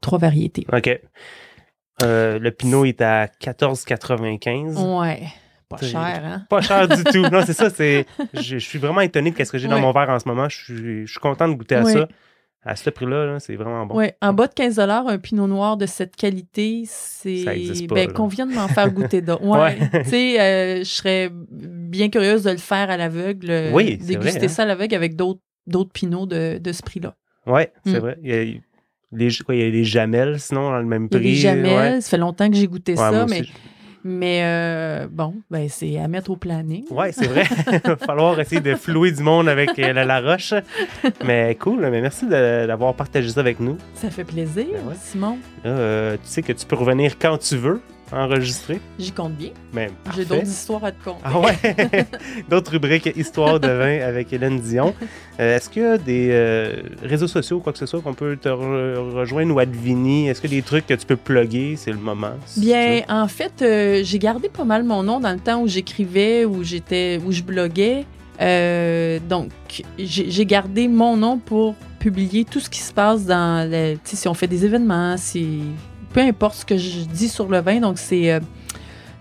trois 0.00 0.18
variétés. 0.18 0.66
OK. 0.72 0.88
Euh, 2.02 2.38
le 2.38 2.50
Pinot 2.50 2.84
est 2.84 3.00
à 3.00 3.26
14,95. 3.26 5.00
Ouais. 5.00 5.22
Pas 5.68 5.76
cher, 5.78 6.22
hein? 6.24 6.46
Pas 6.48 6.62
cher 6.62 6.88
du 6.88 7.04
tout. 7.04 7.22
Non, 7.30 7.42
c'est 7.44 7.52
ça. 7.52 7.68
C'est, 7.68 8.06
je, 8.34 8.40
je 8.40 8.58
suis 8.58 8.78
vraiment 8.78 9.02
étonné 9.02 9.30
de 9.32 9.44
ce 9.44 9.50
que 9.52 9.58
j'ai 9.58 9.68
dans 9.68 9.78
mon 9.80 9.92
verre 9.92 10.08
en 10.08 10.18
ce 10.18 10.26
moment. 10.26 10.48
Je 10.48 10.56
suis, 10.64 11.06
je 11.06 11.10
suis 11.10 11.20
content 11.20 11.46
de 11.48 11.54
goûter 11.54 11.74
à 11.76 11.82
Ouais. 11.82 11.92
ça. 11.92 12.08
À 12.64 12.74
ce 12.74 12.90
prix-là, 12.90 13.24
là, 13.24 13.38
c'est 13.40 13.54
vraiment 13.54 13.86
bon. 13.86 13.94
Ouais, 13.94 14.16
en 14.20 14.32
bas 14.32 14.46
de 14.48 14.52
15 14.52 14.78
un 14.80 15.18
pinot 15.18 15.46
noir 15.46 15.76
de 15.76 15.86
cette 15.86 16.16
qualité, 16.16 16.82
c'est 16.86 17.44
Ça 17.44 17.54
existe 17.54 17.88
pas, 17.88 17.94
ben 17.94 18.12
qu'on 18.12 18.26
vienne 18.26 18.52
m'en 18.52 18.66
faire 18.68 18.90
goûter 18.90 19.20
d'autres. 19.22 19.42
Ouais, 19.46 19.58
Ouais. 19.92 20.02
tu 20.02 20.10
sais, 20.10 20.40
euh, 20.40 20.78
je 20.80 20.84
serais 20.84 21.30
bien 21.32 22.08
curieuse 22.10 22.42
de 22.42 22.50
le 22.50 22.56
faire 22.56 22.90
à 22.90 22.96
l'aveugle, 22.96 23.50
euh, 23.50 23.70
Oui, 23.72 23.96
c'est 24.00 24.08
déguster 24.08 24.38
vrai, 24.38 24.44
hein. 24.44 24.48
ça 24.48 24.62
à 24.64 24.66
l'aveugle 24.66 24.94
avec 24.96 25.14
d'autres 25.16 25.40
d'autres 25.66 25.92
pinots 25.92 26.26
de, 26.26 26.58
de 26.58 26.72
ce 26.72 26.82
prix-là. 26.82 27.14
Ouais, 27.46 27.72
c'est 27.86 27.92
Mm. 27.92 27.98
vrai. 27.98 28.18
Il 28.22 28.28
y, 28.30 28.34
a, 28.34 28.58
les, 29.12 29.28
quoi, 29.44 29.54
il 29.54 29.60
y 29.62 29.64
a 29.64 29.70
les 29.70 29.84
jamelles, 29.84 30.38
sinon, 30.38 30.70
dans 30.70 30.78
le 30.78 30.84
même 30.84 31.08
prix. 31.08 31.20
les 31.20 31.34
jamelles, 31.34 31.94
Ouais. 31.94 32.00
ça 32.00 32.10
fait 32.10 32.18
longtemps 32.18 32.48
que 32.50 32.56
j'ai 32.56 32.66
goûté 32.66 32.92
Ouais, 32.92 32.98
ça, 32.98 33.26
mais, 33.28 33.42
mais 34.04 34.40
euh, 34.44 35.06
bon, 35.10 35.34
ben 35.50 35.66
c'est 35.68 35.98
à 35.98 36.08
mettre 36.08 36.30
au 36.30 36.36
planning. 36.36 36.84
Ouais, 36.90 37.12
c'est 37.12 37.26
vrai. 37.26 37.44
Il 37.72 37.80
va 37.88 37.96
falloir 37.96 38.38
essayer 38.40 38.60
de 38.60 38.74
flouer 38.74 39.10
du 39.12 39.22
monde 39.22 39.48
avec 39.48 39.78
euh, 39.78 39.92
la, 39.92 40.04
la 40.04 40.20
roche. 40.20 40.54
Mais 41.24 41.56
cool, 41.58 41.80
mais 41.90 42.00
merci 42.00 42.26
d'avoir 42.28 42.94
partagé 42.94 43.28
ça 43.30 43.40
avec 43.40 43.60
nous. 43.60 43.76
Ça 43.94 44.10
fait 44.10 44.24
plaisir, 44.24 44.66
Ben 44.72 44.88
ouais. 44.88 44.94
Simon. 45.00 45.38
Euh, 45.66 46.14
tu 46.14 46.20
sais 46.28 46.42
que 46.42 46.52
tu 46.52 46.64
peux 46.66 46.76
revenir 46.76 47.18
quand 47.18 47.38
tu 47.38 47.56
veux 47.56 47.80
enregistrer. 48.12 48.80
J'y 48.98 49.12
compte 49.12 49.32
bien. 49.34 49.50
Mais 49.72 49.90
J'ai 50.16 50.24
d'autres 50.24 50.46
histoires 50.46 50.84
à 50.84 50.92
te 50.92 51.02
conter. 51.04 51.20
Ah 51.24 51.38
ouais? 51.38 51.56
D'autres 52.48 52.72
rubriques 52.72 53.10
Histoire 53.16 53.60
de 53.60 53.68
vin 53.68 54.00
avec 54.06 54.32
Hélène 54.32 54.60
Dion. 54.60 54.94
Euh, 55.40 55.56
Est-ce 55.56 55.68
qu'il 55.68 55.82
y 55.82 55.86
a 55.86 55.98
des 55.98 56.28
euh, 56.30 56.82
réseaux 57.02 57.26
sociaux 57.28 57.58
ou 57.58 57.60
quoi 57.60 57.72
que 57.72 57.78
ce 57.78 57.86
soit 57.86 58.00
qu'on 58.00 58.14
peut 58.14 58.36
te 58.40 58.48
re- 58.48 59.12
rejoindre 59.14 59.54
ou 59.54 59.58
Advini? 59.58 60.28
Est-ce 60.28 60.40
qu'il 60.40 60.52
y 60.52 60.56
a 60.56 60.60
des 60.60 60.66
trucs 60.66 60.86
que 60.86 60.94
tu 60.94 61.06
peux 61.06 61.16
plugger? 61.16 61.76
C'est 61.76 61.90
le 61.92 61.98
moment. 61.98 62.32
si 62.46 62.60
Bien, 62.60 63.02
en 63.08 63.28
fait, 63.28 63.62
euh, 63.62 64.00
j'ai 64.04 64.18
gardé 64.18 64.48
pas 64.48 64.64
mal 64.64 64.84
mon 64.84 65.02
nom 65.02 65.20
dans 65.20 65.32
le 65.32 65.40
temps 65.40 65.60
où 65.60 65.68
j'écrivais, 65.68 66.44
où 66.44 66.62
j'étais, 66.64 67.20
où 67.26 67.32
je 67.32 67.42
bloguais. 67.42 68.06
Donc, 69.28 69.50
j'ai 69.98 70.46
gardé 70.46 70.88
mon 70.88 71.16
nom 71.16 71.38
pour 71.38 71.74
publier 71.98 72.44
tout 72.44 72.60
ce 72.60 72.70
qui 72.70 72.78
se 72.80 72.92
passe 72.92 73.26
dans, 73.26 73.68
le, 73.68 73.96
si 74.04 74.28
on 74.28 74.34
fait 74.34 74.46
des 74.46 74.64
événements, 74.64 75.16
si 75.16 75.62
peu 76.18 76.24
importe 76.24 76.56
ce 76.56 76.64
que 76.64 76.76
je 76.76 77.02
dis 77.04 77.28
sur 77.28 77.46
le 77.48 77.60
vin. 77.60 77.78
Donc, 77.78 77.96
c'est 77.96 78.32
euh, 78.32 78.40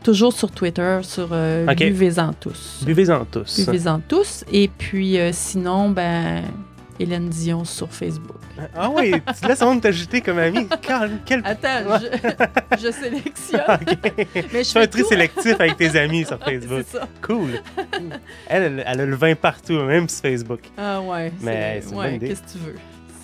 toujours 0.04 0.34
sur 0.34 0.50
Twitter, 0.50 1.00
sur 1.04 1.30
euh. 1.32 1.72
Buvez-en 1.76 2.34
tous. 2.34 2.80
Buvez-en 2.84 3.24
tous. 3.26 3.64
Buvez-en 3.68 4.00
tous. 4.00 4.44
Et 4.52 4.68
puis, 4.68 5.20
euh, 5.20 5.30
sinon, 5.32 5.92
ben, 5.92 6.42
Hélène 7.00 7.30
Dion 7.30 7.66
sur 7.66 7.92
Facebook. 7.92 8.38
Ah 8.76 8.90
oui, 8.90 9.12
tu 9.40 9.48
laisses 9.48 9.62
monde 9.62 9.82
t'ajouter 9.82 10.22
comme 10.22 10.40
ami. 10.40 10.68
Quel. 11.28 11.44
Attends, 11.46 12.00
je, 12.80 12.88
je 12.88 12.92
sélectionne. 12.92 13.62
Mais 14.52 14.64
je 14.64 14.72
Fais 14.72 14.82
un 14.82 14.88
tri 14.88 15.04
tout. 15.04 15.10
sélectif 15.10 15.54
avec 15.60 15.78
tes 15.78 15.96
amis 16.00 16.26
sur 16.26 16.40
Facebook. 16.44 16.84
Ça. 16.92 17.08
Cool. 17.22 17.62
Elle, 18.48 18.84
elle, 18.88 19.02
a 19.02 19.06
le 19.06 19.16
vin 19.16 19.36
partout, 19.36 19.84
même 19.84 20.10
sur 20.10 20.24
Facebook. 20.24 20.62
Ah 20.76 21.00
ouais. 21.02 21.32
Mais 21.42 21.82
c'est 21.84 21.90
une 21.90 21.96
bonne 21.96 22.06
ouais, 22.06 22.16
idée. 22.16 22.30
qu'est-ce 22.30 22.42
que 22.42 22.52
tu 22.54 22.58
veux? 22.58 22.76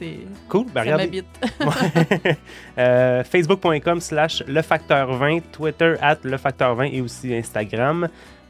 C'est. 0.03 0.19
Cool. 0.49 0.65
Ben, 0.73 0.83
ça 0.83 0.93
regardez. 0.93 1.23
Euh, 2.77 3.23
Facebook.com 3.23 4.01
slash 4.01 4.43
le 4.47 4.61
facteur 4.63 5.13
20, 5.13 5.51
Twitter 5.51 5.93
at 6.01 6.17
le 6.23 6.37
facteur 6.37 6.73
20 6.73 6.85
et 6.85 7.01
aussi 7.01 7.33
Instagram. 7.33 8.07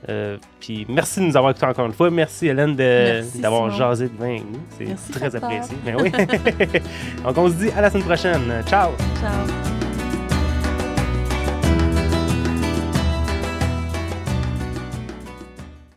Euh, 0.08 0.38
puis 0.60 0.86
merci 0.90 1.20
de 1.20 1.26
nous 1.26 1.38
avoir 1.38 1.52
écoutés 1.52 1.66
encore 1.66 1.86
une 1.86 1.94
fois. 1.94 2.10
Merci 2.10 2.48
Hélène 2.48 2.76
d'avoir 2.76 3.70
jasé 3.72 4.08
de 4.08 4.18
vin. 4.18 4.38
C'est 4.78 5.12
très 5.12 5.36
apprécié. 5.36 5.76
Ben 5.86 5.98
oui. 6.00 6.12
Donc 7.24 7.38
on 7.38 7.50
se 7.50 7.56
dit 7.56 7.70
à 7.72 7.82
la 7.82 7.90
semaine 7.90 8.06
prochaine. 8.06 8.64
Ciao! 8.66 8.92
Ciao. 9.20 9.83